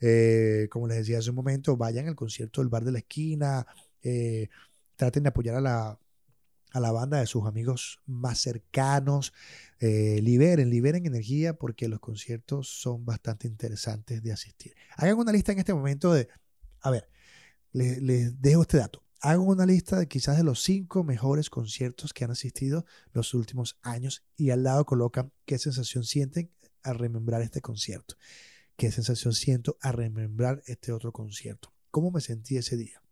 Eh, 0.00 0.68
como 0.70 0.88
les 0.88 0.96
decía 0.96 1.18
hace 1.18 1.28
un 1.28 1.36
momento, 1.36 1.76
vayan 1.76 2.08
al 2.08 2.16
concierto 2.16 2.62
del 2.62 2.70
bar 2.70 2.82
de 2.82 2.92
la 2.92 3.00
esquina. 3.00 3.66
Eh, 4.02 4.48
traten 4.96 5.24
de 5.24 5.28
apoyar 5.28 5.56
a 5.56 5.60
la, 5.60 5.98
a 6.72 6.80
la 6.80 6.92
banda 6.92 7.20
de 7.20 7.26
sus 7.26 7.46
amigos 7.46 8.00
más 8.06 8.38
cercanos. 8.40 9.34
Eh, 9.80 10.20
liberen, 10.22 10.70
liberen 10.70 11.04
energía 11.04 11.52
porque 11.52 11.86
los 11.86 12.00
conciertos 12.00 12.68
son 12.68 13.04
bastante 13.04 13.48
interesantes 13.48 14.22
de 14.22 14.32
asistir. 14.32 14.74
Hagan 14.96 15.18
una 15.18 15.30
lista 15.32 15.52
en 15.52 15.58
este 15.58 15.74
momento 15.74 16.14
de, 16.14 16.26
a 16.80 16.90
ver, 16.90 17.10
les, 17.72 18.00
les 18.00 18.40
dejo 18.40 18.62
este 18.62 18.78
dato. 18.78 19.04
Hagan 19.20 19.40
una 19.40 19.66
lista 19.66 19.98
de 19.98 20.08
quizás 20.08 20.36
de 20.36 20.44
los 20.44 20.62
cinco 20.62 21.04
mejores 21.04 21.50
conciertos 21.50 22.12
que 22.12 22.24
han 22.24 22.30
asistido 22.30 22.86
los 23.12 23.34
últimos 23.34 23.78
años 23.82 24.24
y 24.36 24.50
al 24.50 24.62
lado 24.62 24.86
colocan 24.86 25.32
qué 25.44 25.58
sensación 25.58 26.04
sienten 26.04 26.50
al 26.82 26.98
remembrar 26.98 27.42
este 27.42 27.60
concierto. 27.60 28.16
¿Qué 28.76 28.90
sensación 28.90 29.34
siento 29.34 29.76
al 29.80 29.92
remembrar 29.92 30.62
este 30.66 30.92
otro 30.92 31.12
concierto? 31.12 31.74
¿Cómo 31.90 32.10
me 32.10 32.22
sentí 32.22 32.56
ese 32.56 32.76
día? 32.76 33.02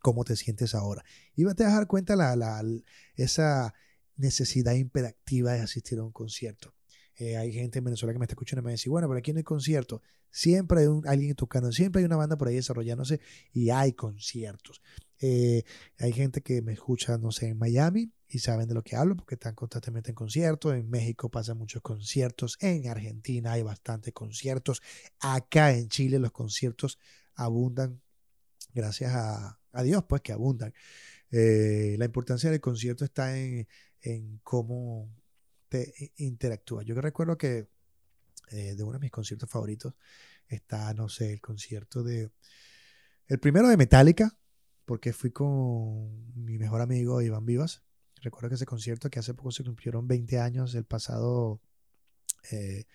cómo 0.00 0.24
te 0.24 0.36
sientes 0.36 0.74
ahora. 0.74 1.04
Y 1.36 1.44
vas 1.44 1.60
a 1.60 1.64
dar 1.64 1.86
cuenta 1.86 2.16
la, 2.16 2.64
esa 3.14 3.74
necesidad 4.16 4.74
imperativa 4.74 5.52
de 5.52 5.60
asistir 5.60 5.98
a 5.98 6.02
un 6.02 6.12
concierto. 6.12 6.74
Eh, 7.20 7.36
hay 7.36 7.52
gente 7.52 7.80
en 7.80 7.84
Venezuela 7.84 8.14
que 8.14 8.18
me 8.18 8.24
está 8.24 8.32
escuchando 8.32 8.62
y 8.62 8.64
me 8.64 8.72
dice, 8.72 8.88
bueno, 8.88 9.06
pero 9.06 9.18
aquí 9.18 9.30
no 9.34 9.36
hay 9.36 9.44
concierto. 9.44 10.00
Siempre 10.30 10.80
hay 10.80 10.86
un, 10.86 11.06
alguien 11.06 11.34
tocando, 11.34 11.70
siempre 11.70 12.00
hay 12.00 12.06
una 12.06 12.16
banda 12.16 12.38
por 12.38 12.48
ahí 12.48 12.54
desarrollándose 12.54 13.20
y 13.52 13.68
hay 13.68 13.92
conciertos. 13.92 14.80
Eh, 15.20 15.64
hay 15.98 16.12
gente 16.14 16.40
que 16.40 16.62
me 16.62 16.72
escucha, 16.72 17.18
no 17.18 17.30
sé, 17.30 17.48
en 17.48 17.58
Miami 17.58 18.10
y 18.26 18.38
saben 18.38 18.68
de 18.68 18.74
lo 18.74 18.82
que 18.82 18.96
hablo 18.96 19.16
porque 19.16 19.34
están 19.34 19.54
constantemente 19.54 20.10
en 20.10 20.14
conciertos. 20.14 20.72
En 20.72 20.88
México 20.88 21.28
pasan 21.30 21.58
muchos 21.58 21.82
conciertos. 21.82 22.56
En 22.58 22.88
Argentina 22.88 23.52
hay 23.52 23.62
bastantes 23.62 24.14
conciertos. 24.14 24.80
Acá 25.20 25.74
en 25.74 25.90
Chile 25.90 26.18
los 26.18 26.32
conciertos 26.32 26.98
abundan 27.34 28.00
gracias 28.72 29.12
a, 29.14 29.58
Dios, 29.84 30.04
pues 30.08 30.22
que 30.22 30.32
abundan. 30.32 30.72
Eh, 31.30 31.96
la 31.98 32.06
importancia 32.06 32.50
del 32.50 32.60
concierto 32.60 33.04
está 33.04 33.36
en, 33.38 33.66
cómo 34.42 35.19
te 35.70 36.12
interactúas. 36.16 36.84
Yo 36.84 37.00
recuerdo 37.00 37.38
que 37.38 37.68
eh, 38.50 38.74
de 38.74 38.82
uno 38.82 38.94
de 38.94 38.98
mis 38.98 39.10
conciertos 39.10 39.48
favoritos 39.48 39.94
está, 40.46 40.92
no 40.92 41.08
sé, 41.08 41.32
el 41.32 41.40
concierto 41.40 42.02
de... 42.02 42.30
El 43.28 43.38
primero 43.38 43.68
de 43.68 43.76
Metallica, 43.76 44.36
porque 44.84 45.12
fui 45.12 45.30
con 45.30 46.34
mi 46.34 46.58
mejor 46.58 46.80
amigo 46.80 47.22
Iván 47.22 47.46
Vivas. 47.46 47.84
Recuerdo 48.16 48.48
que 48.48 48.56
ese 48.56 48.66
concierto 48.66 49.08
que 49.08 49.20
hace 49.20 49.34
poco 49.34 49.52
se 49.52 49.62
cumplieron 49.62 50.08
20 50.08 50.40
años, 50.40 50.74
el 50.74 50.84
pasado 50.84 51.60
eh, 52.50 52.86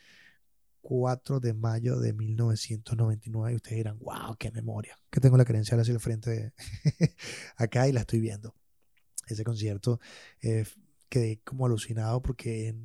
4 0.81 1.39
de 1.39 1.53
mayo 1.53 1.97
de 1.99 2.11
1999 2.11 3.53
y 3.53 3.55
ustedes 3.55 3.77
dirán, 3.77 3.97
wow, 3.99 4.35
qué 4.37 4.51
memoria, 4.51 4.99
que 5.09 5.21
tengo 5.21 5.37
la 5.37 5.45
credencial 5.45 5.79
hacia 5.79 5.93
el 5.93 6.01
frente 6.01 6.53
acá 7.55 7.87
y 7.87 7.93
la 7.93 8.01
estoy 8.01 8.19
viendo. 8.19 8.53
Ese 9.27 9.45
concierto 9.45 10.01
eh, 10.41 10.65
quedé 11.09 11.39
como 11.43 11.65
alucinado 11.65 12.21
porque 12.21 12.75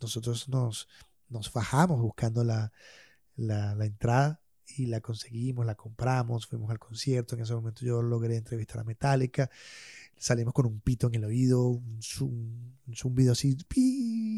nosotros 0.00 0.48
nos, 0.48 0.88
nos 1.28 1.50
fajamos 1.50 2.00
buscando 2.00 2.44
la, 2.44 2.72
la, 3.36 3.84
entrada 3.84 4.40
y 4.76 4.86
la 4.86 5.00
conseguimos, 5.00 5.66
la 5.66 5.74
compramos, 5.74 6.46
fuimos 6.46 6.70
al 6.70 6.78
concierto. 6.78 7.34
En 7.34 7.42
ese 7.42 7.54
momento 7.54 7.84
yo 7.84 8.02
logré 8.02 8.36
entrevistar 8.36 8.80
a 8.80 8.84
Metallica. 8.84 9.50
Salimos 10.16 10.54
con 10.54 10.66
un 10.66 10.80
pito 10.80 11.08
en 11.08 11.16
el 11.16 11.24
oído, 11.24 11.66
un, 11.66 12.00
zumbido 12.94 13.32
así 13.32 13.56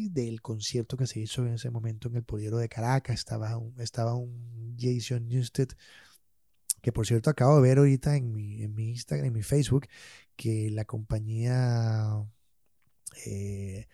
del 0.09 0.41
concierto 0.41 0.97
que 0.97 1.05
se 1.07 1.19
hizo 1.19 1.45
en 1.45 1.53
ese 1.53 1.69
momento 1.69 2.07
en 2.07 2.15
el 2.15 2.23
Poliero 2.23 2.57
de 2.57 2.69
Caracas. 2.69 3.15
Estaba 3.15 3.57
un, 3.57 3.79
estaba 3.79 4.15
un 4.15 4.75
Jason 4.79 5.27
Newsted, 5.27 5.69
que 6.81 6.91
por 6.91 7.05
cierto 7.05 7.29
acabo 7.29 7.57
de 7.57 7.61
ver 7.61 7.77
ahorita 7.77 8.15
en 8.15 8.31
mi, 8.31 8.63
en 8.63 8.73
mi 8.73 8.89
Instagram, 8.91 9.27
en 9.27 9.33
mi 9.33 9.43
Facebook, 9.43 9.87
que 10.35 10.69
la 10.71 10.85
compañía. 10.85 12.25
Eh, 13.25 13.87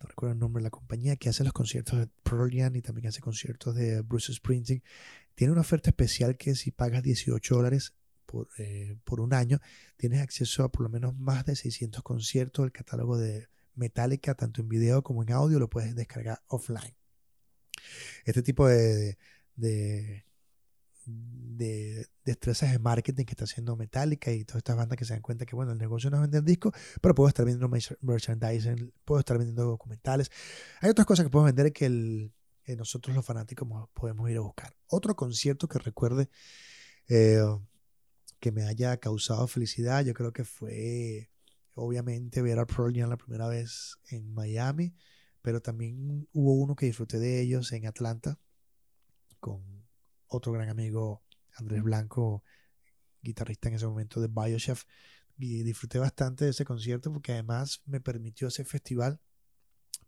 no 0.00 0.08
recuerdo 0.08 0.32
el 0.32 0.38
nombre 0.38 0.60
de 0.60 0.64
la 0.64 0.70
compañía, 0.70 1.16
que 1.16 1.28
hace 1.28 1.44
los 1.44 1.52
conciertos 1.52 1.98
de 1.98 2.08
Pearl 2.22 2.52
y 2.76 2.82
también 2.82 3.06
hace 3.06 3.20
conciertos 3.20 3.74
de 3.74 4.00
Bruce 4.02 4.32
Springsteen, 4.32 4.82
tiene 5.34 5.52
una 5.52 5.60
oferta 5.60 5.90
especial 5.90 6.36
que 6.36 6.54
si 6.54 6.70
pagas 6.70 7.02
18 7.02 7.54
dólares 7.54 7.94
por, 8.26 8.48
eh, 8.58 8.96
por 9.04 9.20
un 9.20 9.34
año, 9.34 9.60
tienes 9.96 10.20
acceso 10.20 10.64
a 10.64 10.72
por 10.72 10.82
lo 10.82 10.88
menos 10.88 11.16
más 11.16 11.44
de 11.44 11.56
600 11.56 12.02
conciertos 12.02 12.64
del 12.64 12.72
catálogo 12.72 13.18
de 13.18 13.48
Metallica, 13.74 14.34
tanto 14.34 14.60
en 14.62 14.68
video 14.68 15.02
como 15.02 15.22
en 15.22 15.32
audio, 15.32 15.58
lo 15.58 15.68
puedes 15.68 15.94
descargar 15.94 16.42
offline. 16.46 16.96
Este 18.24 18.42
tipo 18.42 18.66
de 18.68 19.16
destrezas 22.24 22.72
de 22.72 22.78
marketing 22.78 23.24
que 23.24 23.32
está 23.32 23.44
haciendo 23.44 23.76
Metallica 23.76 24.32
y 24.32 24.44
todas 24.44 24.58
estas 24.58 24.76
bandas 24.76 24.96
que 24.96 25.04
se 25.04 25.12
dan 25.12 25.22
cuenta 25.22 25.44
que, 25.44 25.54
bueno, 25.54 25.72
el 25.72 25.78
negocio 25.78 26.10
no 26.10 26.16
es 26.16 26.22
vender 26.22 26.42
discos, 26.42 26.72
pero 27.00 27.14
puedo 27.14 27.28
estar 27.28 27.44
vendiendo 27.44 27.68
merchandising, 28.00 28.92
puedo 29.04 29.20
estar 29.20 29.36
vendiendo 29.36 29.64
documentales. 29.64 30.30
Hay 30.80 30.90
otras 30.90 31.06
cosas 31.06 31.24
que 31.24 31.30
puedo 31.30 31.44
vender 31.44 31.72
que 31.72 31.86
el, 31.86 32.32
nosotros 32.76 33.14
los 33.14 33.24
fanáticos 33.24 33.68
podemos 33.94 34.30
ir 34.30 34.38
a 34.38 34.40
buscar. 34.40 34.74
Otro 34.86 35.14
concierto 35.14 35.68
que 35.68 35.78
recuerde 35.78 36.30
eh, 37.08 37.42
que 38.38 38.52
me 38.52 38.64
haya 38.64 38.96
causado 38.98 39.46
felicidad, 39.46 40.04
yo 40.04 40.14
creo 40.14 40.32
que 40.32 40.44
fue 40.44 41.30
obviamente 41.74 42.42
ver 42.42 42.58
a 42.58 42.66
Pearl 42.66 42.94
Jam 42.94 43.10
la 43.10 43.16
primera 43.16 43.48
vez 43.48 43.98
en 44.10 44.32
Miami, 44.32 44.94
pero 45.42 45.60
también 45.60 46.28
hubo 46.32 46.54
uno 46.54 46.74
que 46.74 46.86
disfruté 46.86 47.18
de 47.18 47.40
ellos 47.40 47.72
en 47.72 47.86
Atlanta 47.86 48.38
con 49.38 49.79
otro 50.30 50.52
gran 50.52 50.68
amigo 50.68 51.22
Andrés 51.56 51.82
Blanco, 51.82 52.44
guitarrista 53.22 53.68
en 53.68 53.74
ese 53.74 53.86
momento 53.86 54.20
de 54.20 54.28
Biochef, 54.28 54.84
y 55.38 55.62
disfruté 55.62 55.98
bastante 55.98 56.44
de 56.44 56.50
ese 56.50 56.64
concierto 56.64 57.12
porque 57.12 57.32
además 57.32 57.82
me 57.86 58.00
permitió 58.00 58.48
ese 58.48 58.64
festival 58.64 59.20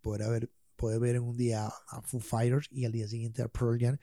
poder 0.01 0.23
haber 0.25 0.51
poder 0.77 0.99
ver 0.99 1.15
en 1.17 1.23
un 1.23 1.37
día 1.37 1.67
a 1.67 2.03
Foo 2.03 2.19
Fighters 2.19 2.67
y 2.73 2.85
al 2.85 2.93
día 2.93 3.07
siguiente 3.07 3.41
a 3.41 3.47
Pearl 3.47 3.79
Jam. 3.79 3.99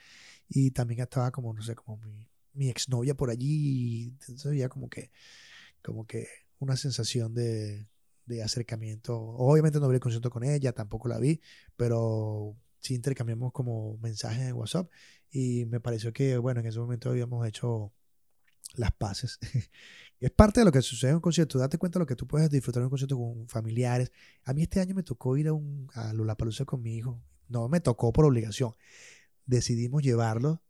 Y 0.48 0.72
también 0.72 1.02
estaba 1.02 1.30
como 1.30 1.54
no 1.54 1.62
sé 1.62 1.76
como 1.76 1.98
mi, 1.98 2.30
mi 2.54 2.70
exnovia 2.70 3.16
por 3.16 3.30
allí 3.30 3.48
y 3.48 4.08
entonces 4.30 4.58
ya 4.58 4.70
como 4.70 4.90
que 4.90 5.12
como 5.84 6.08
que 6.08 6.28
una 6.60 6.78
sensación 6.78 7.34
de, 7.34 7.88
de 8.26 8.44
acercamiento. 8.44 9.20
Obviamente 9.20 9.80
no 9.80 9.88
hablé 9.88 10.00
concierto 10.00 10.30
con 10.30 10.44
ella 10.44 10.72
tampoco 10.72 11.10
la 11.10 11.20
vi 11.20 11.42
pero 11.76 12.56
sí 12.80 12.96
intercambiamos 12.96 13.52
como 13.52 13.98
mensajes 13.98 14.48
en 14.48 14.54
WhatsApp 14.54 14.90
y 15.32 15.66
me 15.66 15.80
pareció 15.80 16.14
que, 16.14 16.38
bueno, 16.38 16.62
en 16.62 16.68
ese 16.68 16.80
momento 16.80 17.10
habíamos 17.10 17.48
hecho 17.48 17.94
las 18.76 18.92
paces. 18.92 19.40
es 20.20 20.32
parte 20.32 20.62
de 20.62 20.66
lo 20.66 20.72
que 20.72 20.82
sucede 20.82 21.12
en 21.12 21.16
un 21.18 21.22
concierto. 21.22 21.60
Date 21.60 21.78
cuenta 21.78 22.00
de 22.00 22.04
lo 22.04 22.08
que 22.08 22.16
tú 22.16 22.28
puedes 22.28 22.50
disfrutar 22.50 22.82
en 22.82 22.86
un 22.86 22.90
concierto 22.90 23.18
con 23.18 23.48
familiares. 23.48 24.12
A 24.44 24.54
mí 24.54 24.64
este 24.64 24.80
año 24.80 24.96
me 24.96 25.04
tocó 25.04 25.38
ir 25.38 25.48
a, 25.48 25.54
un, 25.54 25.88
a 25.94 26.14
Lollapalooza 26.14 26.66
con 26.66 26.82
mi 26.82 26.96
hijo. 26.96 27.22
No 27.48 27.68
me 27.68 27.80
tocó 27.80 28.14
por 28.14 28.26
obligación. 28.26 28.74
Decidimos 29.46 30.04
llevarlo 30.04 30.62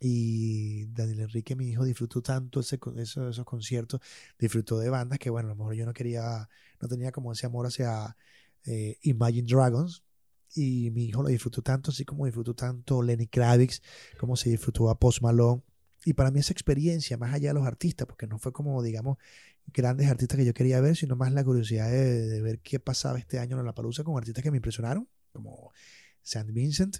y 0.00 0.86
Daniel 0.86 1.20
Enrique, 1.20 1.54
mi 1.54 1.68
hijo, 1.68 1.84
disfrutó 1.84 2.22
tanto 2.22 2.60
ese, 2.60 2.80
esos, 2.96 3.30
esos 3.30 3.44
conciertos, 3.44 4.00
disfrutó 4.38 4.78
de 4.78 4.88
bandas 4.88 5.18
que, 5.18 5.28
bueno, 5.28 5.48
a 5.48 5.50
lo 5.50 5.56
mejor 5.56 5.74
yo 5.74 5.84
no 5.84 5.92
quería, 5.92 6.48
no 6.80 6.88
tenía 6.88 7.12
como 7.12 7.32
ese 7.32 7.44
amor 7.44 7.66
hacia 7.66 8.16
eh, 8.64 8.96
Imagine 9.02 9.46
Dragons, 9.46 10.02
y 10.54 10.90
mi 10.90 11.04
hijo 11.04 11.22
lo 11.22 11.28
disfrutó 11.28 11.62
tanto, 11.62 11.90
así 11.90 12.04
como 12.04 12.26
disfrutó 12.26 12.54
tanto 12.54 13.02
Lenny 13.02 13.26
Kravitz, 13.26 13.82
como 14.18 14.36
se 14.36 14.50
disfrutó 14.50 14.90
a 14.90 14.98
Post 14.98 15.22
Malone. 15.22 15.62
Y 16.04 16.14
para 16.14 16.30
mí 16.30 16.40
esa 16.40 16.52
experiencia, 16.52 17.16
más 17.18 17.34
allá 17.34 17.50
de 17.50 17.54
los 17.54 17.66
artistas, 17.66 18.06
porque 18.06 18.26
no 18.26 18.38
fue 18.38 18.52
como, 18.52 18.82
digamos, 18.82 19.18
grandes 19.66 20.08
artistas 20.08 20.38
que 20.38 20.44
yo 20.44 20.54
quería 20.54 20.80
ver, 20.80 20.96
sino 20.96 21.14
más 21.14 21.32
la 21.32 21.44
curiosidad 21.44 21.90
de, 21.90 22.40
ver 22.40 22.60
qué 22.60 22.80
pasaba 22.80 23.18
este 23.18 23.38
año 23.38 23.58
en 23.58 23.66
La 23.66 23.74
Palusa 23.74 24.02
con 24.02 24.16
artistas 24.16 24.42
que 24.42 24.50
me 24.50 24.56
impresionaron, 24.56 25.08
como 25.32 25.72
St. 26.22 26.50
Vincent, 26.52 26.98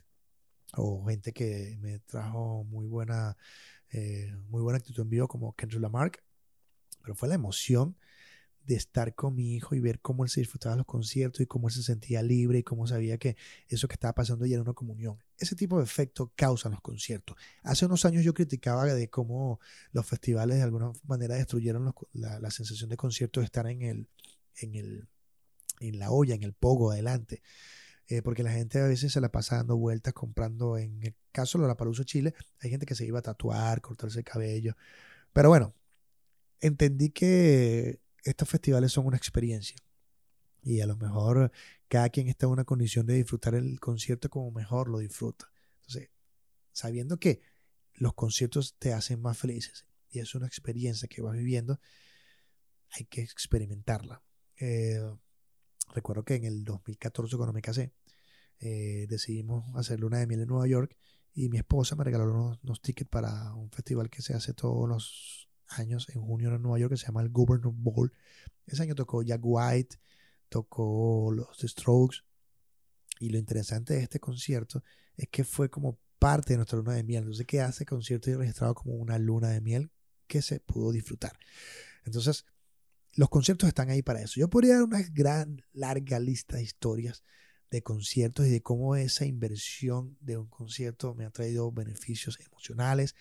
o 0.75 1.05
gente 1.07 1.33
que 1.33 1.79
me 1.81 1.99
trajo 2.01 2.65
muy 2.65 2.87
buena, 2.87 3.37
eh, 3.91 4.33
muy 4.49 4.63
buena 4.63 4.79
actitud 4.79 5.03
en 5.03 5.11
vivo, 5.11 5.29
como 5.29 5.55
Kendrick 5.55 5.83
Lamarck. 5.83 6.23
Pero 7.03 7.15
fue 7.15 7.29
la 7.29 7.35
emoción 7.35 7.97
de 8.65 8.75
estar 8.75 9.15
con 9.15 9.35
mi 9.35 9.55
hijo 9.55 9.75
y 9.75 9.81
ver 9.81 10.01
cómo 10.01 10.25
él 10.25 10.31
se 10.31 10.41
disfrutaba 10.41 10.77
los 10.77 10.87
conciertos 10.87 11.41
y 11.41 11.47
cómo 11.47 11.69
él 11.69 11.75
se 11.75 11.83
sentía 11.83 12.23
libre 12.23 12.59
y 12.59 12.63
cómo 12.63 12.87
sabía 12.87 13.19
que 13.19 13.37
eso 13.69 13.89
que 13.89 13.95
estaba 13.95 14.15
pasando 14.15 14.47
ya 14.47 14.55
era 14.55 14.63
una 14.63 14.75
comunión. 14.75 15.19
Ese 15.39 15.57
tipo 15.57 15.79
de 15.79 15.85
efecto 15.85 16.33
causan 16.37 16.73
los 16.73 16.81
conciertos. 16.81 17.37
Hace 17.63 17.87
unos 17.87 18.05
años 18.05 18.25
yo 18.25 18.35
criticaba 18.35 18.85
de 18.85 19.09
cómo 19.09 19.61
los 19.93 20.07
festivales 20.07 20.59
de 20.59 20.63
alguna 20.63 20.93
manera 21.05 21.35
destruyeron 21.35 21.93
la, 22.13 22.51
sensación 22.51 22.91
de 22.91 22.97
concierto 22.97 23.41
de 23.41 23.47
estar 23.47 23.67
en, 23.67 23.83
el, 23.83 24.09
en, 24.57 24.75
el, 24.75 25.09
en 25.81 25.99
la 25.99 26.11
olla, 26.11 26.35
en 26.35 26.43
el 26.43 26.53
pogo 26.53 26.93
adelante. 26.93 27.43
Eh, 28.09 28.23
porque 28.23 28.43
la 28.43 28.51
gente 28.51 28.81
a 28.81 28.87
veces 28.87 29.13
se 29.13 29.21
la 29.21 29.31
pasa 29.31 29.57
dando 29.57 29.77
vueltas 29.77 30.13
comprando, 30.13 30.77
en 30.77 31.01
el 31.05 31.15
caso 31.31 31.59
de 31.59 31.69
la 31.69 31.77
Palusa 31.77 32.05
Chile, 32.05 32.35
hay 32.61 32.69
gente 32.69 32.85
que 32.85 32.97
se 32.97 33.07
iba 33.07 33.21
a 33.21 33.23
tatuar, 33.23 33.81
cortarse 33.81 34.19
el 34.19 34.25
cabello. 34.25 34.77
Pero 35.33 35.49
bueno, 35.49 35.75
entendí 36.61 37.11
que 37.11 38.01
estos 38.25 38.49
festivales 38.49 38.93
son 38.93 39.07
una 39.07 39.17
experiencia. 39.17 39.77
Y 40.63 40.81
a 40.81 40.87
lo 40.87 40.97
mejor 40.97 41.51
cada 41.89 42.09
quien 42.11 42.29
está 42.29 42.47
en 42.47 42.53
una 42.53 42.65
condición 42.65 43.07
de 43.07 43.15
disfrutar 43.15 43.55
el 43.55 43.81
concierto 43.81 44.29
como 44.29 44.51
mejor 44.51 44.89
lo 44.89 44.99
disfruta. 44.99 45.51
Entonces, 45.77 46.11
sabiendo 46.73 47.19
que 47.19 47.41
los 47.95 48.15
conciertos 48.15 48.77
te 48.79 48.93
hacen 48.93 49.21
más 49.21 49.39
felices 49.39 49.87
y 50.11 50.21
es 50.21 50.35
una 50.35 50.47
experiencia 50.47 51.09
que 51.09 51.23
vas 51.23 51.37
viviendo, 51.37 51.81
hay 52.91 53.05
que 53.05 53.23
experimentarla. 53.23 54.23
Eh, 54.59 55.01
recuerdo 55.95 56.25
que 56.25 56.35
en 56.35 56.45
el 56.45 56.65
2014 56.65 57.37
cuando 57.37 57.53
me 57.53 57.63
casé, 57.63 57.93
eh, 58.59 59.07
decidimos 59.09 59.65
hacer 59.77 60.01
luna 60.01 60.19
de 60.19 60.27
miel 60.27 60.41
en 60.41 60.49
Nueva 60.49 60.67
York 60.67 60.97
y 61.33 61.49
mi 61.49 61.59
esposa 61.59 61.97
me 61.97 62.05
regaló 62.05 62.59
unos, 62.63 62.83
tickets 62.83 63.09
para 63.09 63.55
un 63.55 63.71
festival 63.71 64.11
que 64.11 64.23
se 64.23 64.35
hace 64.35 64.53
todos 64.53 64.89
los 64.89 65.50
años 65.71 66.09
en 66.11 66.21
junio 66.21 66.55
en 66.55 66.63
Nueva 66.63 66.79
York 66.79 66.93
que 66.93 66.97
se 66.99 67.07
llama 67.07 67.23
el 67.23 67.31
Governor 67.31 67.73
Ball. 67.75 68.13
Ese 68.67 68.83
año 68.83 68.95
tocó 68.95 69.23
Jack 69.23 69.41
White, 69.43 69.97
tocó 70.49 71.33
los 71.33 71.57
The 71.59 71.69
Strokes 71.69 72.19
y 73.19 73.31
lo 73.31 73.39
interesante 73.39 73.95
de 73.95 74.03
este 74.03 74.21
concierto 74.21 74.83
es 75.17 75.29
que 75.29 75.45
fue 75.45 75.69
como 75.69 75.99
parte 76.19 76.53
de 76.53 76.59
nuestra 76.59 76.79
luna 76.79 76.95
de 76.95 77.03
miel. 77.03 77.23
Entonces, 77.23 77.47
¿qué 77.47 77.61
hace 77.61 77.85
concierto 77.85 78.31
y 78.31 78.35
registrado 78.35 78.75
como 78.75 78.95
una 78.95 79.19
luna 79.19 79.49
de 79.49 79.61
miel 79.61 79.91
que 80.27 80.43
se 80.43 80.61
pudo 80.61 80.93
disfrutar? 80.93 81.39
Entonces, 82.05 82.47
los 83.15 83.29
conciertos 83.29 83.69
están 83.69 83.91
ahí 83.91 84.03
para 84.03 84.23
eso. 84.23 84.39
Yo 84.39 84.49
podría 84.49 84.75
dar 84.75 84.85
una 84.85 85.03
gran, 85.13 85.63
larga 85.73 86.19
lista 86.19 86.57
de 86.57 86.63
historias 86.63 87.25
de 87.71 87.83
conciertos 87.83 88.47
y 88.47 88.51
de 88.51 88.63
cómo 88.63 88.97
esa 88.97 89.25
inversión 89.25 90.17
de 90.21 90.37
un 90.37 90.49
concierto 90.49 91.15
me 91.15 91.25
ha 91.25 91.31
traído 91.31 91.71
beneficios 91.71 92.39
emocionales 92.41 93.15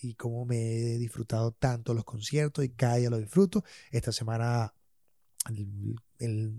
y 0.00 0.14
cómo 0.14 0.44
me 0.44 0.56
he 0.56 0.98
disfrutado 0.98 1.52
tanto 1.52 1.94
los 1.94 2.04
conciertos 2.04 2.64
y 2.64 2.70
cada 2.70 2.96
día 2.96 3.10
lo 3.10 3.18
disfruto. 3.18 3.64
Esta 3.90 4.12
semana, 4.12 4.74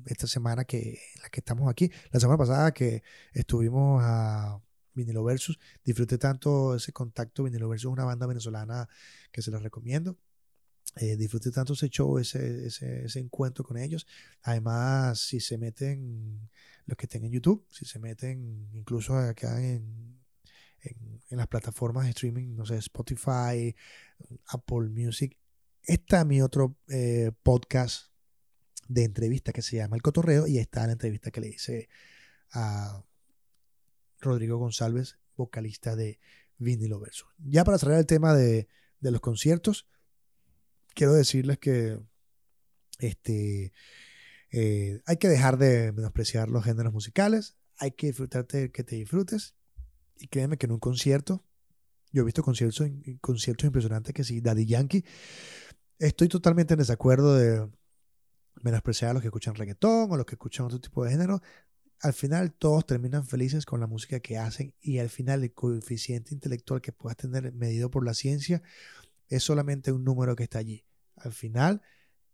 esta 0.06 0.28
semana 0.28 0.66
que, 0.66 1.00
en 1.16 1.22
la 1.22 1.30
que 1.30 1.40
estamos 1.40 1.70
aquí, 1.70 1.92
la 2.12 2.20
semana 2.20 2.38
pasada 2.38 2.74
que 2.74 3.04
estuvimos 3.34 4.02
a 4.04 4.62
Vinilo 4.94 5.24
Versus, 5.24 5.60
disfruté 5.84 6.18
tanto 6.18 6.76
ese 6.76 6.92
contacto. 6.92 7.44
Vinilo 7.44 7.70
Versus 7.70 7.90
es 7.90 7.94
una 7.94 8.06
banda 8.06 8.26
venezolana 8.26 8.90
que 9.32 9.42
se 9.42 9.52
la 9.52 9.60
recomiendo. 9.60 10.18
Eh, 10.96 11.16
disfruté 11.16 11.52
tanto 11.52 11.74
ese 11.74 11.90
show, 11.90 12.18
ese, 12.18 12.66
ese, 12.66 13.06
ese, 13.06 13.20
encuentro 13.20 13.64
con 13.64 13.78
ellos. 13.78 14.08
Además, 14.42 15.20
si 15.20 15.40
se 15.40 15.58
meten, 15.58 16.50
los 16.86 16.98
que 16.98 17.06
estén 17.06 17.24
en 17.24 17.32
YouTube, 17.32 17.66
si 17.70 17.86
se 17.86 18.00
meten 18.00 18.70
incluso 18.74 19.16
acá 19.16 19.62
en, 19.64 20.20
en, 20.82 21.17
las 21.30 21.48
plataformas 21.48 22.06
de 22.06 22.12
streaming, 22.12 22.56
no 22.56 22.66
sé, 22.66 22.78
Spotify, 22.78 23.76
Apple 24.48 24.90
Music, 24.90 25.38
está 25.84 26.24
mi 26.24 26.42
otro 26.42 26.78
eh, 26.88 27.32
podcast 27.44 28.12
de 28.88 29.04
entrevista 29.04 29.52
que 29.52 29.62
se 29.62 29.78
llama 29.78 29.98
El 29.98 30.02
Cotorreo 30.02 30.48
y 30.48 30.58
está 30.58 30.86
la 30.86 30.94
entrevista 30.94 31.32
que 31.32 31.42
le 31.42 31.50
hice 31.50 31.90
a 32.52 33.04
Rodrigo 34.20 34.58
González, 34.58 35.20
vocalista 35.36 35.96
de 35.96 36.20
Vinilo 36.58 37.00
Verso. 37.00 37.28
Ya 37.38 37.66
para 37.66 37.78
cerrar 37.78 38.00
el 38.00 38.06
tema 38.06 38.34
de, 38.34 38.70
de 39.02 39.12
los 39.12 39.22
conciertos, 39.22 39.88
quiero 40.94 41.14
decirles 41.14 41.60
que 41.60 42.00
este, 43.00 43.74
eh, 44.52 45.02
hay 45.06 45.18
que 45.18 45.28
dejar 45.28 45.58
de 45.58 45.92
menospreciar 45.92 46.50
los 46.50 46.64
géneros 46.64 46.94
musicales, 46.94 47.58
hay 47.78 47.92
que 47.92 48.08
disfrutarte 48.08 48.72
que 48.72 48.84
te 48.84 48.96
disfrutes. 48.96 49.56
Y 50.20 50.28
créeme 50.28 50.58
que 50.58 50.66
en 50.66 50.74
un 50.74 50.80
concierto, 50.80 51.44
yo 52.12 52.22
he 52.22 52.26
visto 52.26 52.44
conciertos, 52.44 52.88
conciertos 53.22 53.66
impresionantes 53.66 54.14
que 54.14 54.24
sí, 54.24 54.42
Daddy 54.42 54.66
Yankee, 54.66 55.04
estoy 56.00 56.28
totalmente 56.28 56.74
en 56.74 56.80
desacuerdo 56.80 57.36
de 57.36 57.70
menospreciar 58.62 59.12
a 59.12 59.14
los 59.14 59.22
que 59.22 59.28
escuchan 59.28 59.56
reggaetón 59.56 60.12
o 60.12 60.18
los 60.18 60.26
que 60.26 60.36
escuchan 60.36 60.66
otro 60.66 60.80
tipo 60.80 61.04
de 61.04 61.12
género. 61.12 61.42
Al 62.02 62.14
final 62.14 62.54
todos 62.54 62.86
terminan 62.86 63.26
felices 63.26 63.66
con 63.66 63.80
la 63.80 63.88
música 63.88 64.20
que 64.20 64.38
hacen 64.38 64.74
y 64.80 65.00
al 65.00 65.10
final 65.10 65.44
el 65.44 65.54
coeficiente 65.54 66.34
intelectual 66.34 66.82
que 66.82 66.92
puedas 66.92 67.18
tener 67.18 67.54
medido 67.54 67.90
por 67.90 68.06
la 68.06 68.14
ciencia 68.14 68.62
es 69.28 69.44
solamente 69.44 69.92
un 69.92 70.04
número 70.04 70.36
que 70.36 70.44
está 70.44 70.60
allí. 70.60 70.86
Al 71.16 71.34
final, 71.34 71.82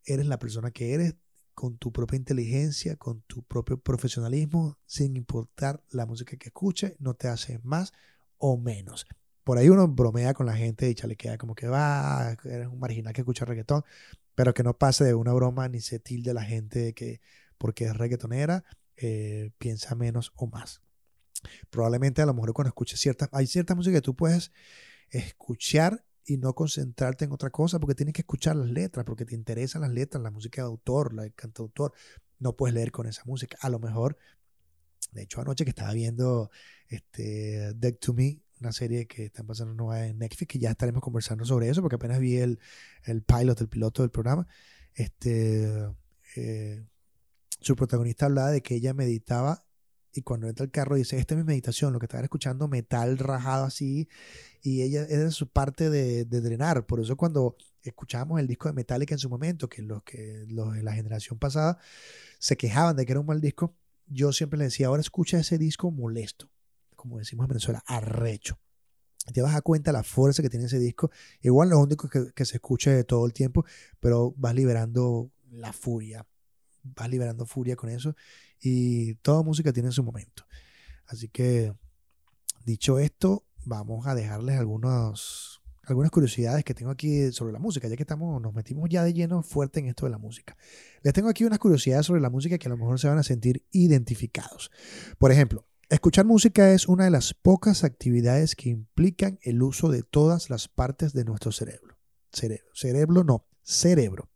eres 0.05 0.27
la 0.27 0.37
persona 0.37 0.71
que 0.71 0.93
eres 0.93 1.15
con 1.53 1.77
tu 1.77 1.91
propia 1.91 2.17
inteligencia, 2.17 2.95
con 2.95 3.21
tu 3.21 3.43
propio 3.43 3.79
profesionalismo, 3.79 4.77
sin 4.85 5.15
importar 5.15 5.83
la 5.91 6.05
música 6.05 6.37
que 6.37 6.49
escuches, 6.49 6.95
no 6.99 7.13
te 7.13 7.27
hace 7.27 7.59
más 7.63 7.93
o 8.37 8.57
menos. 8.57 9.05
Por 9.43 9.57
ahí 9.57 9.69
uno 9.69 9.87
bromea 9.87 10.33
con 10.33 10.45
la 10.45 10.55
gente 10.55 10.89
y 10.89 10.95
chalequea 10.95 11.37
como 11.37 11.55
que 11.55 11.67
va, 11.67 12.35
eres 12.45 12.67
un 12.67 12.79
marginal 12.79 13.13
que 13.13 13.21
escucha 13.21 13.45
reggaetón, 13.45 13.83
pero 14.35 14.53
que 14.53 14.63
no 14.63 14.77
pase 14.77 15.03
de 15.03 15.13
una 15.13 15.33
broma 15.33 15.67
ni 15.67 15.81
se 15.81 15.99
tilde 15.99 16.33
la 16.33 16.43
gente 16.43 16.79
de 16.79 16.93
que 16.93 17.21
porque 17.57 17.85
es 17.85 17.95
reggaetonera 17.95 18.63
eh, 18.97 19.51
piensa 19.57 19.95
menos 19.95 20.31
o 20.35 20.47
más. 20.47 20.81
Probablemente 21.69 22.21
a 22.21 22.25
lo 22.25 22.33
mejor 22.33 22.53
cuando 22.53 22.69
escuches 22.69 22.99
ciertas, 22.99 23.29
hay 23.31 23.47
ciertas 23.47 23.75
músicas 23.75 23.97
que 23.97 24.05
tú 24.05 24.15
puedes 24.15 24.51
escuchar 25.09 26.05
y 26.25 26.37
no 26.37 26.53
concentrarte 26.53 27.25
en 27.25 27.31
otra 27.31 27.49
cosa 27.49 27.79
porque 27.79 27.95
tienes 27.95 28.13
que 28.13 28.21
escuchar 28.21 28.55
las 28.55 28.69
letras, 28.69 29.05
porque 29.05 29.25
te 29.25 29.35
interesan 29.35 29.81
las 29.81 29.91
letras, 29.91 30.23
la 30.23 30.31
música 30.31 30.61
de 30.61 30.67
autor, 30.67 31.13
la 31.13 31.23
de 31.23 31.31
cantautor. 31.31 31.93
No 32.39 32.55
puedes 32.55 32.73
leer 32.73 32.91
con 32.91 33.07
esa 33.07 33.23
música. 33.25 33.57
A 33.61 33.69
lo 33.69 33.79
mejor, 33.79 34.17
de 35.11 35.23
hecho, 35.23 35.41
anoche 35.41 35.63
que 35.63 35.71
estaba 35.71 35.93
viendo 35.93 36.49
este, 36.87 37.73
Dead 37.73 37.95
to 37.95 38.13
Me, 38.13 38.41
una 38.59 38.71
serie 38.71 39.07
que 39.07 39.25
están 39.25 39.45
pasando 39.45 39.73
nueva 39.73 40.05
en 40.05 40.17
Netflix, 40.17 40.47
que 40.47 40.59
ya 40.59 40.71
estaremos 40.71 41.01
conversando 41.01 41.45
sobre 41.45 41.69
eso, 41.69 41.81
porque 41.81 41.95
apenas 41.95 42.19
vi 42.19 42.37
el, 42.37 42.59
el 43.03 43.23
pilot, 43.23 43.59
el 43.59 43.67
piloto 43.67 44.03
del 44.03 44.11
programa. 44.11 44.47
Este, 44.93 45.69
eh, 46.35 46.85
su 47.59 47.75
protagonista 47.75 48.25
hablaba 48.25 48.51
de 48.51 48.61
que 48.61 48.75
ella 48.75 48.93
meditaba 48.93 49.65
y 50.13 50.21
cuando 50.21 50.47
entra 50.47 50.63
el 50.63 50.71
carro 50.71 50.95
dice, 50.95 51.17
esta 51.17 51.33
es 51.33 51.39
mi 51.39 51.43
meditación, 51.43 51.91
lo 51.91 51.99
que 51.99 52.05
estaba 52.05 52.23
escuchando 52.23 52.67
metal 52.67 53.17
rajado 53.17 53.65
así, 53.65 54.07
y 54.61 54.83
ella 54.83 55.05
era 55.09 55.31
su 55.31 55.47
parte 55.47 55.89
de, 55.89 56.25
drenar, 56.25 56.85
por 56.85 56.99
eso 56.99 57.17
cuando 57.17 57.57
escuchábamos 57.81 58.39
el 58.39 58.47
disco 58.47 58.69
de 58.69 58.73
Metallica 58.73 59.15
en 59.15 59.19
su 59.19 59.29
momento, 59.29 59.67
que 59.67 59.81
los 59.81 60.03
que 60.03 60.45
los 60.47 60.73
de 60.73 60.83
la 60.83 60.93
generación 60.93 61.39
pasada 61.39 61.79
se 62.39 62.55
quejaban 62.57 62.95
de 62.95 63.05
que 63.05 63.13
era 63.13 63.19
un 63.19 63.25
mal 63.25 63.41
disco, 63.41 63.75
yo 64.07 64.31
siempre 64.31 64.59
le 64.59 64.65
decía, 64.65 64.87
ahora 64.87 65.01
escucha 65.01 65.39
ese 65.39 65.57
disco 65.57 65.89
molesto, 65.89 66.49
como 66.95 67.17
decimos 67.17 67.45
en 67.45 67.49
Venezuela, 67.49 67.83
arrecho. 67.87 68.59
Te 69.33 69.41
vas 69.41 69.55
a 69.55 69.61
cuenta 69.61 69.93
la 69.93 70.03
fuerza 70.03 70.43
que 70.43 70.49
tiene 70.49 70.65
ese 70.65 70.79
disco. 70.79 71.09
Igual 71.39 71.69
no 71.69 71.77
es 71.77 71.83
un 71.83 71.89
disco 71.89 72.09
que, 72.09 72.33
que 72.33 72.43
se 72.43 72.57
escuche 72.57 73.05
todo 73.05 73.25
el 73.25 73.31
tiempo, 73.31 73.63
pero 74.01 74.33
vas 74.35 74.53
liberando 74.53 75.31
la 75.49 75.71
furia, 75.71 76.27
vas 76.83 77.09
liberando 77.09 77.45
furia 77.45 77.77
con 77.77 77.89
eso 77.89 78.15
y 78.63 79.15
toda 79.15 79.43
música 79.43 79.73
tiene 79.73 79.91
su 79.91 80.03
momento. 80.03 80.45
Así 81.05 81.27
que, 81.27 81.73
dicho 82.65 82.97
esto, 82.97 83.45
vamos 83.65 84.07
a 84.07 84.15
dejarles 84.15 84.57
algunos, 84.57 85.61
algunas 85.83 86.11
curiosidades 86.11 86.63
que 86.63 86.73
tengo 86.73 86.89
aquí 86.89 87.29
sobre 87.33 87.51
la 87.51 87.59
música, 87.59 87.89
ya 87.89 87.97
que 87.97 88.03
estamos, 88.03 88.41
nos 88.41 88.53
metimos 88.53 88.89
ya 88.89 89.03
de 89.03 89.13
lleno 89.13 89.43
fuerte 89.43 89.81
en 89.81 89.87
esto 89.87 90.05
de 90.05 90.11
la 90.11 90.17
música. 90.17 90.55
Les 91.01 91.13
tengo 91.13 91.27
aquí 91.27 91.43
unas 91.43 91.59
curiosidades 91.59 92.05
sobre 92.05 92.21
la 92.21 92.29
música 92.29 92.57
que 92.57 92.67
a 92.67 92.69
lo 92.69 92.77
mejor 92.77 92.99
se 92.99 93.09
van 93.09 93.17
a 93.17 93.23
sentir 93.23 93.65
identificados. 93.71 94.71
Por 95.17 95.33
ejemplo, 95.33 95.67
escuchar 95.89 96.25
música 96.25 96.71
es 96.71 96.87
una 96.87 97.03
de 97.03 97.11
las 97.11 97.33
pocas 97.33 97.83
actividades 97.83 98.55
que 98.55 98.69
implican 98.69 99.39
el 99.41 99.61
uso 99.61 99.89
de 99.89 100.03
todas 100.03 100.49
las 100.49 100.69
partes 100.69 101.11
de 101.11 101.25
nuestro 101.25 101.51
cerebro. 101.51 101.97
Cerebro, 102.31 102.69
cerebro 102.73 103.23
no, 103.25 103.45
cerebro. 103.61 104.32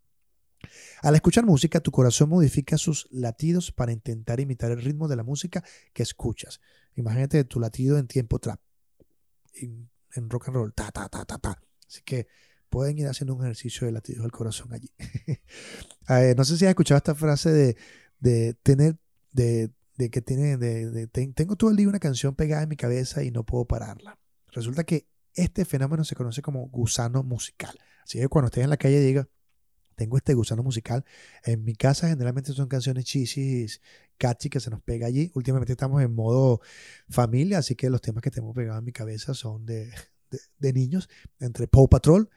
Al 1.02 1.16
escuchar 1.16 1.46
música, 1.46 1.80
tu 1.80 1.92
corazón 1.92 2.30
modifica 2.30 2.78
sus 2.78 3.08
latidos 3.12 3.72
para 3.72 3.92
intentar 3.92 4.40
imitar 4.40 4.72
el 4.72 4.82
ritmo 4.82 5.08
de 5.08 5.16
la 5.16 5.24
música 5.24 5.64
que 5.94 6.04
escuchas. 6.04 6.60
Imagínate 6.96 7.44
tu 7.44 7.60
latido 7.60 7.98
en 7.98 8.08
tiempo 8.08 8.40
trap, 8.40 8.60
en, 9.54 9.90
rock 10.30 10.48
and 10.48 10.56
roll, 10.56 10.74
ta, 10.74 10.92
ta, 10.92 11.08
ta, 11.10 11.26
ta, 11.26 11.38
ta. 11.38 11.62
Así 11.88 12.02
que 12.04 12.28
pueden 12.70 12.98
ir 12.98 13.08
haciendo 13.08 13.36
un 13.36 13.44
ejercicio 13.44 13.88
de 13.88 13.94
latidos 13.94 14.24
del 14.24 14.32
corazón 14.32 14.74
allí. 14.74 14.92
no 16.36 16.44
sé 16.44 16.58
si 16.58 16.66
has 16.66 16.70
escuchado 16.70 16.98
esta 16.98 17.16
frase 17.16 17.78
de, 18.20 18.54
tener, 18.64 18.98
de, 19.32 19.72
que 20.12 20.22
tiene, 20.22 20.58
de, 20.58 21.08
tengo 21.08 21.56
todo 21.56 21.70
el 21.70 21.78
día 21.78 21.88
una 21.88 22.00
canción 22.00 22.36
pegada 22.36 22.64
en 22.64 22.70
mi 22.70 22.76
cabeza 22.76 23.24
y 23.24 23.32
no 23.32 23.46
puedo 23.46 23.66
pararla. 23.66 24.20
Resulta 24.52 24.84
que 24.84 25.08
este 25.34 25.66
fenómeno 25.66 26.04
se 26.04 26.16
conoce 26.16 26.42
como 26.42 26.68
gusano 26.68 27.24
musical. 27.24 27.78
Así 28.04 28.20
que 28.20 28.28
cuando 28.28 28.48
estés 28.48 28.64
en 28.64 28.70
la 28.70 28.78
calle 28.78 29.00
diga, 29.00 29.28
tengo 29.98 30.16
este 30.16 30.36
gusano 30.36 30.64
musical. 30.64 31.04
En 31.44 31.64
mi 31.64 31.76
casa 31.76 32.08
generalmente 32.08 32.54
son 32.54 32.68
canciones 32.68 33.06
chisis, 33.06 33.82
catchy 34.18 34.50
que 34.50 34.60
se 34.60 34.70
nos 34.70 34.82
pega 34.82 35.08
allí. 35.08 35.32
Últimamente 35.34 35.74
estamos 35.74 36.02
en 36.04 36.14
modo 36.14 36.62
familia, 37.10 37.58
así 37.58 37.76
que 37.76 37.90
los 37.90 38.00
temas 38.00 38.22
que 38.22 38.32
tengo 38.32 38.54
pegados 38.54 38.80
en 38.80 38.86
mi 38.86 38.92
cabeza 38.94 39.34
son 39.34 39.66
de, 39.66 39.92
de, 40.60 40.74
niños, 40.74 41.10
entre 41.40 41.68
Paw 41.68 41.90
Patrol 41.90 42.30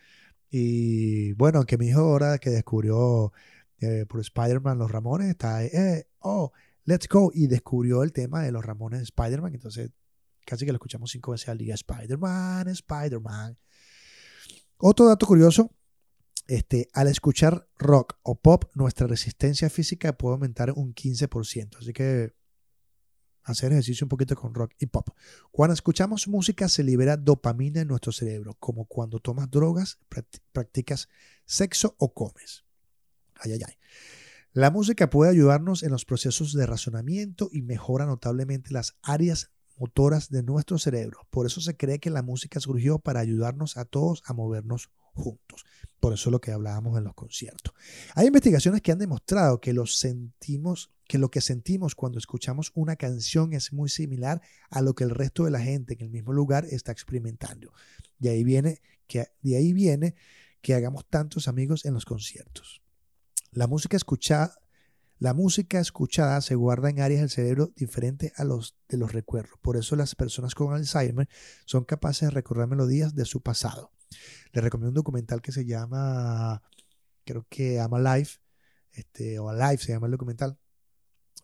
y 0.50 1.32
bueno, 1.34 1.58
aunque 1.58 1.76
mi 1.78 1.88
hijo 1.88 2.00
ahora 2.00 2.38
que 2.38 2.50
descubrió 2.50 3.32
eh, 3.78 4.06
por 4.08 4.20
Spider-Man 4.20 4.78
los 4.78 4.90
Ramones, 4.90 5.28
está 5.28 5.58
ahí, 5.58 5.68
eh, 5.72 6.08
oh, 6.20 6.52
let's 6.84 7.08
go, 7.08 7.30
y 7.34 7.46
descubrió 7.46 8.02
el 8.02 8.12
tema 8.12 8.42
de 8.42 8.52
los 8.52 8.64
Ramones 8.64 9.00
de 9.00 9.04
Spider-Man, 9.04 9.54
entonces 9.54 9.90
casi 10.46 10.64
que 10.64 10.72
lo 10.72 10.76
escuchamos 10.76 11.10
cinco 11.10 11.32
veces 11.32 11.50
al 11.50 11.58
día, 11.58 11.74
Spider-Man, 11.74 12.68
Spider-Man. 12.68 13.58
Otro 14.78 15.06
dato 15.06 15.26
curioso 15.26 15.70
este, 16.50 16.88
al 16.94 17.06
escuchar 17.06 17.68
rock 17.78 18.18
o 18.24 18.40
pop, 18.40 18.64
nuestra 18.74 19.06
resistencia 19.06 19.70
física 19.70 20.18
puede 20.18 20.34
aumentar 20.34 20.72
un 20.72 20.92
15%. 20.92 21.76
Así 21.78 21.92
que 21.92 22.34
hacer 23.44 23.70
ejercicio 23.70 24.04
un 24.04 24.08
poquito 24.08 24.34
con 24.34 24.52
rock 24.52 24.72
y 24.80 24.86
pop. 24.86 25.10
Cuando 25.52 25.74
escuchamos 25.74 26.26
música 26.26 26.68
se 26.68 26.82
libera 26.82 27.16
dopamina 27.16 27.82
en 27.82 27.86
nuestro 27.86 28.10
cerebro, 28.10 28.56
como 28.58 28.86
cuando 28.86 29.20
tomas 29.20 29.48
drogas, 29.48 30.00
practicas 30.50 31.08
sexo 31.44 31.94
o 31.98 32.12
comes. 32.12 32.64
Ay, 33.36 33.52
ay, 33.52 33.60
ay. 33.64 33.74
La 34.52 34.72
música 34.72 35.08
puede 35.08 35.30
ayudarnos 35.30 35.84
en 35.84 35.92
los 35.92 36.04
procesos 36.04 36.52
de 36.52 36.66
razonamiento 36.66 37.48
y 37.52 37.62
mejora 37.62 38.06
notablemente 38.06 38.72
las 38.72 38.96
áreas 39.02 39.52
motoras 39.76 40.30
de 40.30 40.42
nuestro 40.42 40.78
cerebro. 40.78 41.28
Por 41.30 41.46
eso 41.46 41.60
se 41.60 41.76
cree 41.76 42.00
que 42.00 42.10
la 42.10 42.22
música 42.22 42.58
surgió 42.58 42.98
para 42.98 43.20
ayudarnos 43.20 43.76
a 43.76 43.84
todos 43.84 44.24
a 44.26 44.32
movernos 44.32 44.90
juntos. 45.14 45.64
Por 46.00 46.14
eso 46.14 46.30
es 46.30 46.32
lo 46.32 46.40
que 46.40 46.52
hablábamos 46.52 46.96
en 46.96 47.04
los 47.04 47.14
conciertos. 47.14 47.74
Hay 48.14 48.26
investigaciones 48.26 48.80
que 48.80 48.92
han 48.92 48.98
demostrado 48.98 49.60
que 49.60 49.72
los 49.72 49.96
sentimos 49.98 50.90
que 51.10 51.18
lo 51.18 51.28
que 51.28 51.40
sentimos 51.40 51.96
cuando 51.96 52.18
escuchamos 52.18 52.70
una 52.76 52.94
canción 52.94 53.52
es 53.52 53.72
muy 53.72 53.88
similar 53.88 54.40
a 54.70 54.80
lo 54.80 54.94
que 54.94 55.02
el 55.02 55.10
resto 55.10 55.44
de 55.44 55.50
la 55.50 55.58
gente 55.58 55.94
en 55.94 56.02
el 56.02 56.10
mismo 56.10 56.32
lugar 56.32 56.66
está 56.70 56.92
experimentando. 56.92 57.72
De 58.20 58.30
ahí 58.30 58.44
viene 58.44 58.80
que, 59.08 59.26
de 59.42 59.56
ahí 59.56 59.72
viene 59.72 60.14
que 60.62 60.72
hagamos 60.72 61.04
tantos 61.10 61.48
amigos 61.48 61.84
en 61.84 61.94
los 61.94 62.04
conciertos. 62.04 62.80
La 63.50 63.66
música 63.66 63.96
escuchada, 63.96 64.60
la 65.18 65.34
música 65.34 65.80
escuchada 65.80 66.40
se 66.42 66.54
guarda 66.54 66.90
en 66.90 67.00
áreas 67.00 67.22
del 67.22 67.30
cerebro 67.30 67.72
diferentes 67.74 68.32
a 68.36 68.44
los 68.44 68.76
de 68.88 68.96
los 68.96 69.12
recuerdos. 69.12 69.58
Por 69.60 69.76
eso 69.76 69.96
las 69.96 70.14
personas 70.14 70.54
con 70.54 70.72
Alzheimer 70.72 71.28
son 71.64 71.82
capaces 71.82 72.28
de 72.28 72.30
recordar 72.30 72.68
melodías 72.68 73.16
de 73.16 73.24
su 73.24 73.40
pasado. 73.40 73.90
Les 74.52 74.64
recomiendo 74.64 74.90
un 74.90 74.94
documental 74.94 75.40
que 75.40 75.52
se 75.52 75.64
llama, 75.64 76.62
creo 77.24 77.46
que 77.48 77.80
Ama 77.80 78.16
Life, 78.16 78.38
este, 78.92 79.38
o 79.38 79.48
Alive 79.48 79.78
se 79.78 79.92
llama 79.92 80.06
el 80.06 80.12
documental. 80.12 80.58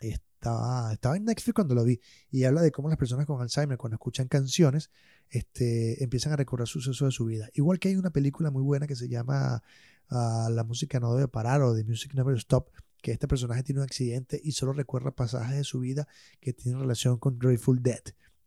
Estaba, 0.00 0.92
estaba 0.92 1.16
en 1.16 1.24
Netflix 1.24 1.54
cuando 1.54 1.74
lo 1.74 1.84
vi 1.84 2.00
y 2.30 2.44
habla 2.44 2.62
de 2.62 2.70
cómo 2.70 2.88
las 2.88 2.98
personas 2.98 3.26
con 3.26 3.40
Alzheimer 3.40 3.78
cuando 3.78 3.94
escuchan 3.94 4.28
canciones 4.28 4.90
este, 5.30 6.02
empiezan 6.02 6.32
a 6.32 6.36
recordar 6.36 6.68
sucesos 6.68 7.08
de 7.08 7.12
su 7.12 7.24
vida. 7.24 7.48
Igual 7.54 7.78
que 7.78 7.88
hay 7.88 7.96
una 7.96 8.10
película 8.10 8.50
muy 8.50 8.62
buena 8.62 8.86
que 8.86 8.96
se 8.96 9.08
llama 9.08 9.62
ah, 10.10 10.48
La 10.50 10.64
música 10.64 11.00
no 11.00 11.14
debe 11.14 11.28
parar 11.28 11.62
o 11.62 11.74
The 11.74 11.84
Music 11.84 12.14
Never 12.14 12.36
Stop, 12.36 12.70
que 13.00 13.12
este 13.12 13.28
personaje 13.28 13.62
tiene 13.62 13.80
un 13.80 13.86
accidente 13.86 14.40
y 14.42 14.52
solo 14.52 14.72
recuerda 14.72 15.12
pasajes 15.12 15.56
de 15.56 15.64
su 15.64 15.80
vida 15.80 16.06
que 16.40 16.52
tienen 16.52 16.80
relación 16.80 17.18
con 17.18 17.38
Grateful 17.38 17.82
Dead 17.82 18.02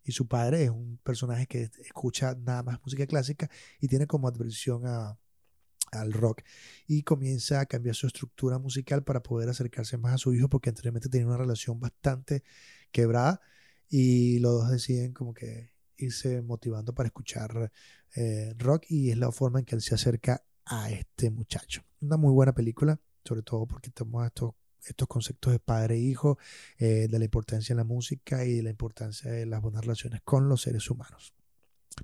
y 0.09 0.11
su 0.11 0.27
padre 0.27 0.63
es 0.63 0.69
un 0.71 0.97
personaje 1.03 1.45
que 1.45 1.69
escucha 1.83 2.35
nada 2.35 2.63
más 2.63 2.79
música 2.83 3.05
clásica 3.05 3.49
y 3.79 3.87
tiene 3.87 4.07
como 4.07 4.27
adversión 4.27 4.83
al 4.85 6.13
rock 6.13 6.41
y 6.87 7.03
comienza 7.03 7.59
a 7.59 7.65
cambiar 7.67 7.95
su 7.95 8.07
estructura 8.07 8.57
musical 8.57 9.03
para 9.03 9.21
poder 9.21 9.49
acercarse 9.49 9.97
más 9.97 10.15
a 10.15 10.17
su 10.17 10.33
hijo 10.33 10.49
porque 10.49 10.69
anteriormente 10.69 11.09
tenía 11.09 11.27
una 11.27 11.37
relación 11.37 11.79
bastante 11.79 12.43
quebrada 12.91 13.39
y 13.87 14.39
los 14.39 14.53
dos 14.53 14.71
deciden 14.71 15.13
como 15.13 15.33
que 15.33 15.73
irse 15.97 16.41
motivando 16.41 16.93
para 16.93 17.07
escuchar 17.07 17.71
eh, 18.15 18.53
rock 18.57 18.85
y 18.89 19.11
es 19.11 19.17
la 19.17 19.31
forma 19.31 19.59
en 19.59 19.65
que 19.65 19.75
él 19.75 19.81
se 19.81 19.93
acerca 19.93 20.43
a 20.65 20.89
este 20.89 21.29
muchacho. 21.29 21.83
Una 22.01 22.17
muy 22.17 22.31
buena 22.33 22.53
película, 22.53 22.99
sobre 23.23 23.43
todo 23.43 23.67
porque 23.67 23.91
toma 23.91 24.25
estos 24.25 24.53
estos 24.85 25.07
conceptos 25.07 25.53
de 25.53 25.59
padre 25.59 25.95
e 25.95 25.99
hijo, 25.99 26.37
eh, 26.77 27.07
de 27.09 27.19
la 27.19 27.25
importancia 27.25 27.75
de 27.75 27.77
la 27.77 27.83
música 27.83 28.45
y 28.45 28.55
de 28.55 28.63
la 28.63 28.69
importancia 28.69 29.31
de 29.31 29.45
las 29.45 29.61
buenas 29.61 29.81
relaciones 29.81 30.21
con 30.23 30.49
los 30.49 30.61
seres 30.61 30.89
humanos. 30.89 31.33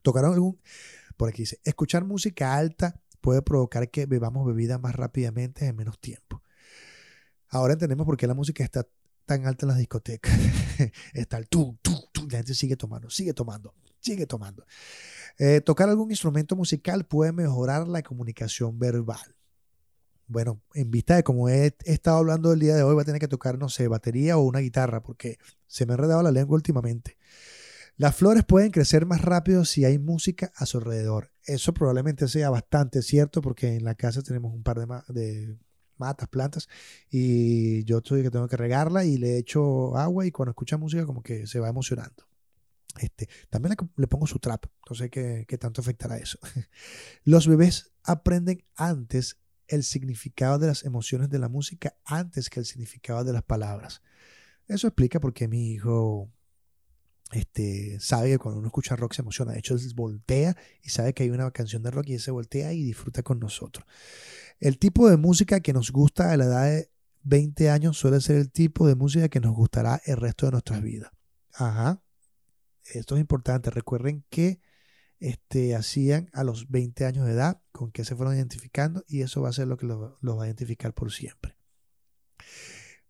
Tocaron 0.02 0.34
algún, 0.34 0.60
por 1.18 1.30
aquí 1.30 1.44
dice, 1.44 1.60
escuchar 1.64 2.04
música 2.04 2.56
alta 2.56 3.02
puede 3.22 3.42
provocar 3.42 3.90
que 3.90 4.06
bebamos 4.06 4.46
bebida 4.46 4.78
más 4.78 4.96
rápidamente 4.96 5.66
en 5.66 5.76
menos 5.76 6.00
tiempo. 6.00 6.44
Ahora 7.50 7.74
entendemos 7.74 8.06
por 8.06 8.18
qué 8.18 8.28
la 8.28 8.34
música 8.34 8.64
está 8.64 8.88
tan 9.26 9.48
alta 9.48 9.66
en 9.66 9.70
las 9.70 9.78
discotecas. 9.78 10.38
está 11.14 11.38
el 11.38 11.48
tú, 11.48 11.78
tú, 11.82 12.10
tú, 12.12 12.28
la 12.30 12.38
gente 12.38 12.54
sigue 12.54 12.76
tomando, 12.76 13.10
sigue 13.10 13.34
tomando, 13.34 13.74
sigue 14.00 14.26
tomando. 14.26 14.66
Eh, 15.38 15.62
tocar 15.62 15.90
algún 15.90 16.12
instrumento 16.12 16.56
musical 16.56 17.06
puede 17.06 17.32
mejorar 17.32 17.88
la 17.88 18.04
comunicación 18.04 18.78
verbal 18.78 19.35
bueno, 20.28 20.62
en 20.74 20.92
vista 20.92 21.16
de 21.16 21.24
cómo 21.24 21.50
he, 21.50 21.76
estado 21.86 22.18
hablando 22.18 22.52
el 22.54 22.60
día 22.60 22.76
de 22.76 22.84
hoy, 22.84 22.96
va 22.96 23.04
a 23.04 23.06
tener 23.06 23.20
que 23.20 23.28
tocar, 23.28 23.58
no 23.58 23.70
sé, 23.70 23.88
batería 23.88 24.38
o 24.38 24.42
una 24.42 24.60
guitarra, 24.60 25.02
porque 25.04 25.38
se 25.68 25.86
me 25.86 25.94
ha 25.94 25.96
enredado 25.96 26.24
la 26.24 26.32
lengua 26.32 26.56
últimamente. 26.56 27.18
Las 27.98 28.16
flores 28.16 28.44
pueden 28.44 28.72
crecer 28.72 29.06
más 29.06 29.22
rápido 29.22 29.64
si 29.64 29.86
hay 29.86 30.00
música 30.00 30.52
a 30.56 30.66
su 30.66 30.80
alrededor. 30.80 31.32
Eso 31.44 31.74
probablemente 31.74 32.28
sea 32.28 32.50
bastante 32.50 33.02
cierto, 33.02 33.42
porque 33.42 33.76
en 33.76 33.86
la 33.86 33.96
casa 33.96 34.22
tenemos 34.22 34.54
un 34.54 34.64
par 34.64 34.80
de, 35.08 35.58
matas, 35.98 36.28
plantas, 36.28 36.68
y 37.10 37.86
yo 37.86 38.00
estoy 38.00 38.24
que 38.24 38.32
tengo 38.32 38.48
que 38.48 38.58
regarla 38.58 39.06
y 39.06 39.18
le 39.18 39.38
echo 39.38 39.96
agua 39.96 40.26
y 40.26 40.32
cuando 40.32 40.52
escucha 40.52 40.78
música 40.78 41.06
como 41.06 41.22
que 41.24 41.48
se 41.48 41.60
va 41.60 41.70
emocionando. 41.70 42.28
Este, 43.00 43.30
también 43.50 43.76
le, 43.98 44.08
pongo 44.08 44.26
su 44.26 44.40
trap, 44.40 44.66
no 44.90 44.96
sé 44.96 45.10
qué, 45.10 45.46
qué 45.48 45.58
tanto 45.58 45.82
afectará 45.82 46.18
eso. 46.18 46.40
Los 47.24 47.48
bebés 47.48 47.92
aprenden 48.04 48.64
antes 48.76 49.38
el 49.68 49.84
significado 49.84 50.60
de 50.60 50.68
las 50.68 50.84
emociones 50.84 51.30
de 51.30 51.40
la 51.40 51.50
música 51.50 51.96
antes 52.06 52.50
que 52.50 52.60
el 52.60 52.66
significado 52.66 53.24
de 53.24 53.34
las 53.34 53.44
palabras. 53.44 54.02
Eso 54.68 54.88
explica 54.88 55.20
por 55.20 55.34
qué 55.34 55.48
mi 55.48 55.72
hijo 55.72 56.32
este, 57.32 58.00
sabe 58.00 58.30
que 58.30 58.38
cuando 58.38 58.60
uno 58.60 58.68
escucha 58.68 58.96
rock 58.96 59.14
se 59.14 59.22
emociona. 59.22 59.54
De 59.54 59.60
hecho, 59.60 59.76
él 59.76 59.82
voltea 59.96 60.56
y 60.82 60.90
sabe 60.90 61.14
que 61.14 61.24
hay 61.24 61.30
una 61.30 61.50
canción 61.52 61.84
de 61.84 61.92
rock 61.92 62.10
y 62.10 62.14
él 62.14 62.20
se 62.20 62.32
voltea 62.32 62.74
y 62.74 62.84
disfruta 62.84 63.24
con 63.24 63.40
nosotros. 63.40 63.86
El 64.60 64.78
tipo 64.78 65.10
de 65.10 65.18
música 65.18 65.60
que 65.60 65.74
nos 65.74 65.92
gusta 65.92 66.32
a 66.32 66.38
la 66.38 66.46
edad 66.46 66.66
de 66.66 66.92
20 67.24 67.70
años 67.70 67.98
suele 67.98 68.22
ser 68.22 68.38
el 68.38 68.52
tipo 68.52 68.88
de 68.88 68.96
música 68.96 69.30
que 69.30 69.40
nos 69.40 69.54
gustará 69.54 70.02
el 70.06 70.18
resto 70.18 70.46
de 70.46 70.54
nuestras 70.54 70.82
vidas. 70.82 71.12
Ajá. 71.54 72.02
Esto 72.86 73.16
es 73.16 73.22
importante. 73.22 73.72
Recuerden 73.72 74.24
que 74.30 74.60
este, 75.20 75.76
hacían 75.76 76.30
a 76.34 76.44
los 76.44 76.70
20 76.70 77.06
años 77.06 77.26
de 77.26 77.34
edad, 77.34 77.62
con 77.76 77.92
qué 77.92 78.06
se 78.06 78.16
fueron 78.16 78.36
identificando 78.36 79.04
y 79.08 79.22
eso 79.22 79.42
va 79.42 79.50
a 79.50 79.54
ser 79.54 79.68
lo 79.68 79.76
que 79.76 79.86
los 79.86 80.00
va 80.00 80.44
a 80.44 80.48
identificar 80.48 80.94
por 80.94 81.12
siempre. 81.12 81.58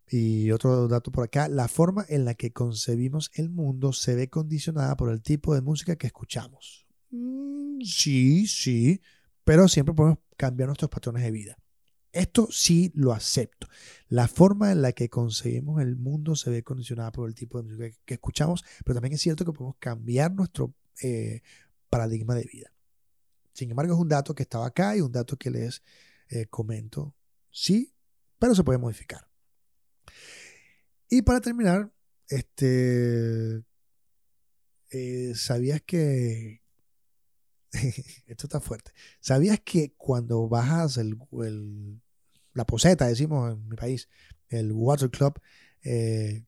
Y 0.08 0.50
otro 0.50 0.88
dato 0.88 1.12
por 1.12 1.24
acá, 1.24 1.48
la 1.48 1.68
forma 1.68 2.04
en 2.08 2.24
la 2.24 2.34
que 2.34 2.52
concebimos 2.52 3.30
el 3.34 3.48
mundo 3.48 3.92
se 3.92 4.14
ve 4.16 4.28
condicionada 4.28 4.96
por 4.96 5.10
el 5.10 5.22
tipo 5.22 5.54
de 5.54 5.62
música 5.62 5.96
que 5.96 6.08
escuchamos. 6.08 6.86
Mm, 7.10 7.80
sí, 7.82 8.46
sí, 8.48 9.00
pero 9.44 9.68
siempre 9.68 9.94
podemos 9.94 10.18
cambiar 10.36 10.68
nuestros 10.68 10.90
patrones 10.90 11.22
de 11.22 11.30
vida. 11.30 11.56
Esto 12.12 12.48
sí 12.50 12.90
lo 12.94 13.12
acepto. 13.12 13.68
La 14.08 14.26
forma 14.26 14.72
en 14.72 14.82
la 14.82 14.92
que 14.92 15.08
concebimos 15.08 15.80
el 15.80 15.96
mundo 15.96 16.34
se 16.34 16.50
ve 16.50 16.62
condicionada 16.62 17.12
por 17.12 17.28
el 17.28 17.34
tipo 17.34 17.62
de 17.62 17.68
música 17.68 17.98
que 18.04 18.14
escuchamos, 18.14 18.64
pero 18.84 18.94
también 18.94 19.14
es 19.14 19.20
cierto 19.20 19.44
que 19.44 19.52
podemos 19.52 19.76
cambiar 19.78 20.32
nuestro 20.32 20.74
eh, 21.02 21.42
paradigma 21.88 22.34
de 22.34 22.48
vida. 22.52 22.75
Sin 23.56 23.70
embargo, 23.70 23.94
es 23.94 23.98
un 23.98 24.08
dato 24.08 24.34
que 24.34 24.42
estaba 24.42 24.66
acá 24.66 24.94
y 24.94 25.00
un 25.00 25.10
dato 25.10 25.38
que 25.38 25.50
les 25.50 25.82
eh, 26.28 26.44
comento. 26.44 27.14
Sí, 27.50 27.94
pero 28.38 28.54
se 28.54 28.62
puede 28.62 28.78
modificar. 28.78 29.26
Y 31.08 31.22
para 31.22 31.40
terminar, 31.40 31.90
este, 32.28 33.64
eh, 34.90 35.32
¿sabías 35.34 35.80
que... 35.86 36.60
esto 38.26 38.46
está 38.46 38.60
fuerte. 38.60 38.92
¿Sabías 39.20 39.58
que 39.64 39.94
cuando 39.96 40.48
bajas 40.48 40.98
el, 40.98 41.16
la 42.52 42.66
poseta, 42.66 43.06
decimos 43.06 43.54
en 43.54 43.68
mi 43.68 43.76
país, 43.76 44.10
el 44.50 44.70
water 44.70 45.08
club, 45.08 45.40
eh, 45.82 46.44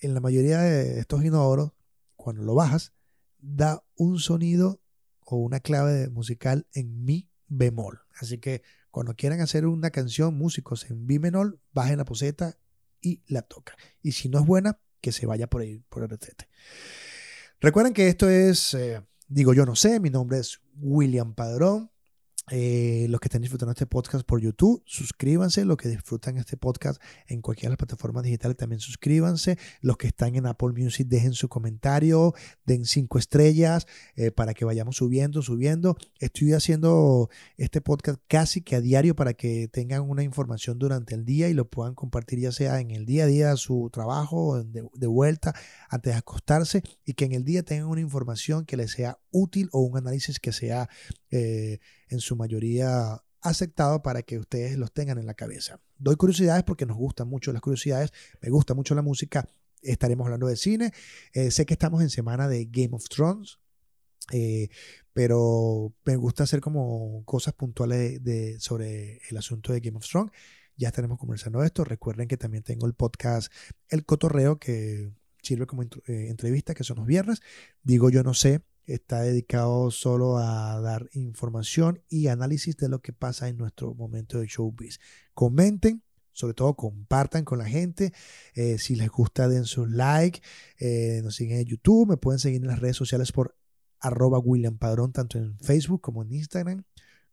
en 0.00 0.14
la 0.14 0.20
mayoría 0.20 0.58
de 0.62 0.98
estos 0.98 1.24
inodoros, 1.24 1.70
cuando 2.16 2.42
lo 2.42 2.56
bajas, 2.56 2.92
da 3.38 3.84
un 3.94 4.18
sonido 4.18 4.80
o 5.30 5.36
una 5.36 5.60
clave 5.60 6.08
musical 6.08 6.66
en 6.74 7.04
mi 7.04 7.30
bemol. 7.46 8.00
Así 8.20 8.38
que 8.38 8.62
cuando 8.90 9.14
quieran 9.14 9.40
hacer 9.40 9.64
una 9.64 9.90
canción, 9.90 10.36
músicos 10.36 10.90
en 10.90 11.06
mi 11.06 11.20
menor, 11.20 11.60
bajen 11.72 11.98
la 11.98 12.04
poseta 12.04 12.58
y 13.00 13.22
la 13.28 13.42
tocan. 13.42 13.76
Y 14.02 14.12
si 14.12 14.28
no 14.28 14.40
es 14.40 14.46
buena, 14.46 14.80
que 15.00 15.12
se 15.12 15.26
vaya 15.26 15.48
por 15.48 15.62
ahí, 15.62 15.78
por 15.88 16.02
el 16.02 16.08
retrete. 16.10 16.48
Recuerden 17.60 17.94
que 17.94 18.08
esto 18.08 18.28
es, 18.28 18.74
eh, 18.74 19.00
digo 19.28 19.54
yo 19.54 19.64
no 19.64 19.76
sé, 19.76 20.00
mi 20.00 20.10
nombre 20.10 20.38
es 20.38 20.60
William 20.74 21.34
Padrón. 21.34 21.90
Eh, 22.52 23.06
los 23.08 23.20
que 23.20 23.28
estén 23.28 23.42
disfrutando 23.42 23.70
este 23.70 23.86
podcast 23.86 24.26
por 24.26 24.40
YouTube, 24.40 24.82
suscríbanse. 24.84 25.64
Los 25.64 25.76
que 25.76 25.88
disfrutan 25.88 26.36
este 26.36 26.56
podcast 26.56 27.00
en 27.28 27.42
cualquiera 27.42 27.68
de 27.68 27.72
las 27.72 27.78
plataformas 27.78 28.24
digitales, 28.24 28.56
también 28.56 28.80
suscríbanse. 28.80 29.56
Los 29.80 29.96
que 29.96 30.08
están 30.08 30.34
en 30.34 30.46
Apple 30.46 30.72
Music, 30.76 31.06
dejen 31.06 31.32
su 31.32 31.48
comentario, 31.48 32.34
den 32.66 32.84
cinco 32.84 33.18
estrellas 33.18 33.86
eh, 34.16 34.32
para 34.32 34.52
que 34.54 34.64
vayamos 34.64 34.96
subiendo, 34.96 35.42
subiendo. 35.42 35.96
Estoy 36.18 36.52
haciendo 36.52 37.30
este 37.56 37.80
podcast 37.80 38.20
casi 38.26 38.62
que 38.62 38.76
a 38.76 38.80
diario 38.80 39.14
para 39.14 39.34
que 39.34 39.68
tengan 39.68 40.02
una 40.02 40.24
información 40.24 40.78
durante 40.78 41.14
el 41.14 41.24
día 41.24 41.48
y 41.48 41.54
lo 41.54 41.68
puedan 41.68 41.94
compartir 41.94 42.40
ya 42.40 42.52
sea 42.52 42.80
en 42.80 42.90
el 42.90 43.06
día 43.06 43.24
a 43.24 43.26
día, 43.26 43.56
su 43.56 43.90
trabajo, 43.92 44.62
de, 44.64 45.06
vuelta, 45.06 45.54
antes 45.88 46.12
de 46.12 46.18
acostarse 46.18 46.82
y 47.04 47.14
que 47.14 47.24
en 47.26 47.32
el 47.32 47.44
día 47.44 47.62
tengan 47.62 47.86
una 47.86 48.00
información 48.00 48.64
que 48.64 48.76
les 48.76 48.90
sea 48.90 49.18
útil 49.30 49.68
o 49.72 49.80
un 49.80 49.96
análisis 49.96 50.40
que 50.40 50.52
sea 50.52 50.88
eh, 51.30 51.78
en 52.08 52.20
su 52.20 52.36
mayoría 52.40 53.22
aceptado 53.40 54.02
para 54.02 54.22
que 54.22 54.38
ustedes 54.38 54.76
los 54.76 54.92
tengan 54.92 55.18
en 55.18 55.26
la 55.26 55.34
cabeza. 55.34 55.80
Doy 55.98 56.16
curiosidades 56.16 56.64
porque 56.64 56.86
nos 56.86 56.96
gustan 56.96 57.28
mucho 57.28 57.52
las 57.52 57.62
curiosidades, 57.62 58.12
me 58.40 58.50
gusta 58.50 58.74
mucho 58.74 58.94
la 58.94 59.02
música, 59.02 59.48
estaremos 59.82 60.26
hablando 60.26 60.46
de 60.46 60.56
cine, 60.56 60.92
eh, 61.32 61.50
sé 61.50 61.64
que 61.64 61.74
estamos 61.74 62.02
en 62.02 62.10
semana 62.10 62.48
de 62.48 62.66
Game 62.66 62.90
of 62.92 63.08
Thrones, 63.08 63.58
eh, 64.32 64.68
pero 65.12 65.94
me 66.04 66.16
gusta 66.16 66.44
hacer 66.44 66.60
como 66.60 67.24
cosas 67.24 67.54
puntuales 67.54 68.22
de, 68.22 68.60
sobre 68.60 69.20
el 69.28 69.36
asunto 69.36 69.72
de 69.72 69.80
Game 69.80 69.96
of 69.96 70.06
Thrones. 70.06 70.32
Ya 70.76 70.88
estaremos 70.88 71.18
conversando 71.18 71.60
de 71.60 71.66
esto. 71.66 71.84
Recuerden 71.84 72.28
que 72.28 72.36
también 72.36 72.62
tengo 72.62 72.86
el 72.86 72.94
podcast 72.94 73.52
El 73.88 74.04
Cotorreo, 74.04 74.58
que 74.58 75.12
sirve 75.42 75.66
como 75.66 75.82
eh, 75.82 75.88
entrevista, 76.06 76.74
que 76.74 76.84
son 76.84 76.98
los 76.98 77.06
viernes. 77.06 77.42
Digo, 77.82 78.08
yo 78.08 78.22
no 78.22 78.34
sé, 78.34 78.62
está 78.94 79.22
dedicado 79.22 79.90
solo 79.90 80.38
a 80.38 80.80
dar 80.80 81.08
información 81.12 82.02
y 82.08 82.28
análisis 82.28 82.76
de 82.76 82.88
lo 82.88 83.00
que 83.00 83.12
pasa 83.12 83.48
en 83.48 83.56
nuestro 83.56 83.94
momento 83.94 84.40
de 84.40 84.46
showbiz. 84.46 84.98
Comenten, 85.34 86.02
sobre 86.32 86.54
todo 86.54 86.74
compartan 86.74 87.44
con 87.44 87.58
la 87.58 87.66
gente. 87.66 88.12
Eh, 88.54 88.78
si 88.78 88.94
les 88.94 89.08
gusta, 89.08 89.48
den 89.48 89.64
su 89.64 89.86
like. 89.86 90.40
nos 91.22 91.34
siguen 91.34 91.58
en 91.58 91.66
YouTube. 91.66 92.08
Me 92.08 92.16
pueden 92.16 92.38
seguir 92.38 92.60
en 92.60 92.68
las 92.68 92.80
redes 92.80 92.96
sociales 92.96 93.32
por 93.32 93.56
arroba 94.00 94.38
William 94.38 94.78
Padrón, 94.78 95.12
tanto 95.12 95.38
en 95.38 95.58
Facebook 95.58 96.00
como 96.00 96.22
en 96.22 96.32
Instagram, 96.32 96.84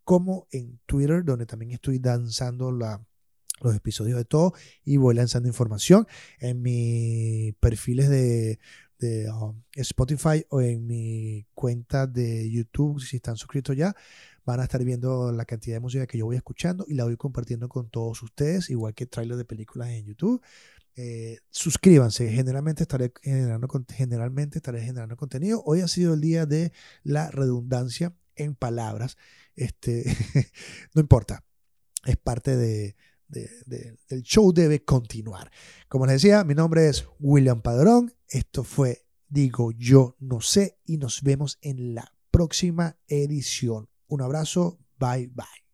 como 0.04 0.48
en 0.52 0.80
Twitter, 0.86 1.24
donde 1.24 1.46
también 1.46 1.72
estoy 1.72 2.00
danzando 2.00 2.72
los 2.72 3.76
episodios 3.76 4.18
de 4.18 4.26
todo 4.26 4.54
y 4.84 4.98
voy 4.98 5.16
lanzando 5.16 5.48
información 5.48 6.08
en 6.40 6.62
mis 6.62 7.56
perfiles 7.56 8.10
de, 8.10 8.60
um, 9.02 9.62
Spotify 9.74 10.46
o 10.50 10.62
en 10.62 10.86
mi 10.86 11.46
cuenta 11.54 12.08
de 12.08 12.50
YouTube, 12.50 13.02
si 13.02 13.18
están 13.18 13.38
suscritos 13.38 13.76
ya, 13.76 13.96
van 14.46 14.60
a 14.60 14.64
estar 14.64 14.84
viendo 14.84 15.32
la 15.32 15.46
cantidad 15.46 15.76
de 15.76 15.80
música 15.82 16.08
que 16.08 16.18
yo 16.18 16.26
voy 16.26 16.38
escuchando 16.38 16.86
y 16.88 16.94
la 16.94 17.04
voy 17.04 17.18
compartiendo 17.18 17.70
con 17.70 17.90
todos 17.90 18.24
ustedes, 18.24 18.70
igual 18.70 18.94
que 18.94 19.06
trailers 19.06 19.38
de 19.38 19.46
películas 19.46 19.90
en 19.90 20.06
YouTube. 20.06 20.42
Eh, 20.96 21.38
suscríbanse, 21.52 22.30
generalmente 22.32 22.84
estaré 22.84 23.14
generando, 23.22 23.68
generalmente 23.90 24.58
estaré 24.58 24.82
generando 24.82 25.16
contenido. 25.16 25.62
Hoy 25.66 25.82
ha 25.82 25.88
sido 25.88 26.16
el 26.16 26.22
día 26.22 26.46
de 26.46 26.72
la 27.04 27.30
redundancia 27.30 28.16
en 28.36 28.56
palabras. 28.56 29.18
Este, 29.56 30.06
no 30.96 31.02
importa, 31.02 31.44
es 32.06 32.18
parte 32.18 32.58
de, 33.28 33.98
del 34.10 34.22
show, 34.24 34.52
debe 34.54 34.84
continuar. 34.84 35.52
Como 35.88 36.06
les 36.06 36.22
decía, 36.22 36.44
mi 36.44 36.56
nombre 36.56 36.90
es 36.90 37.06
William 37.20 37.62
Padrón. 37.62 38.14
Esto 38.28 38.64
fue 38.64 39.06
Digo 39.28 39.72
Yo 39.72 40.16
No 40.20 40.42
Sé 40.42 40.80
y 40.86 40.98
nos 40.98 41.22
vemos 41.22 41.58
en 41.62 41.94
la 41.94 42.14
próxima 42.32 42.98
edición. 43.08 43.90
Un 44.08 44.22
abrazo, 44.22 44.80
bye 44.98 45.28
bye. 45.28 45.67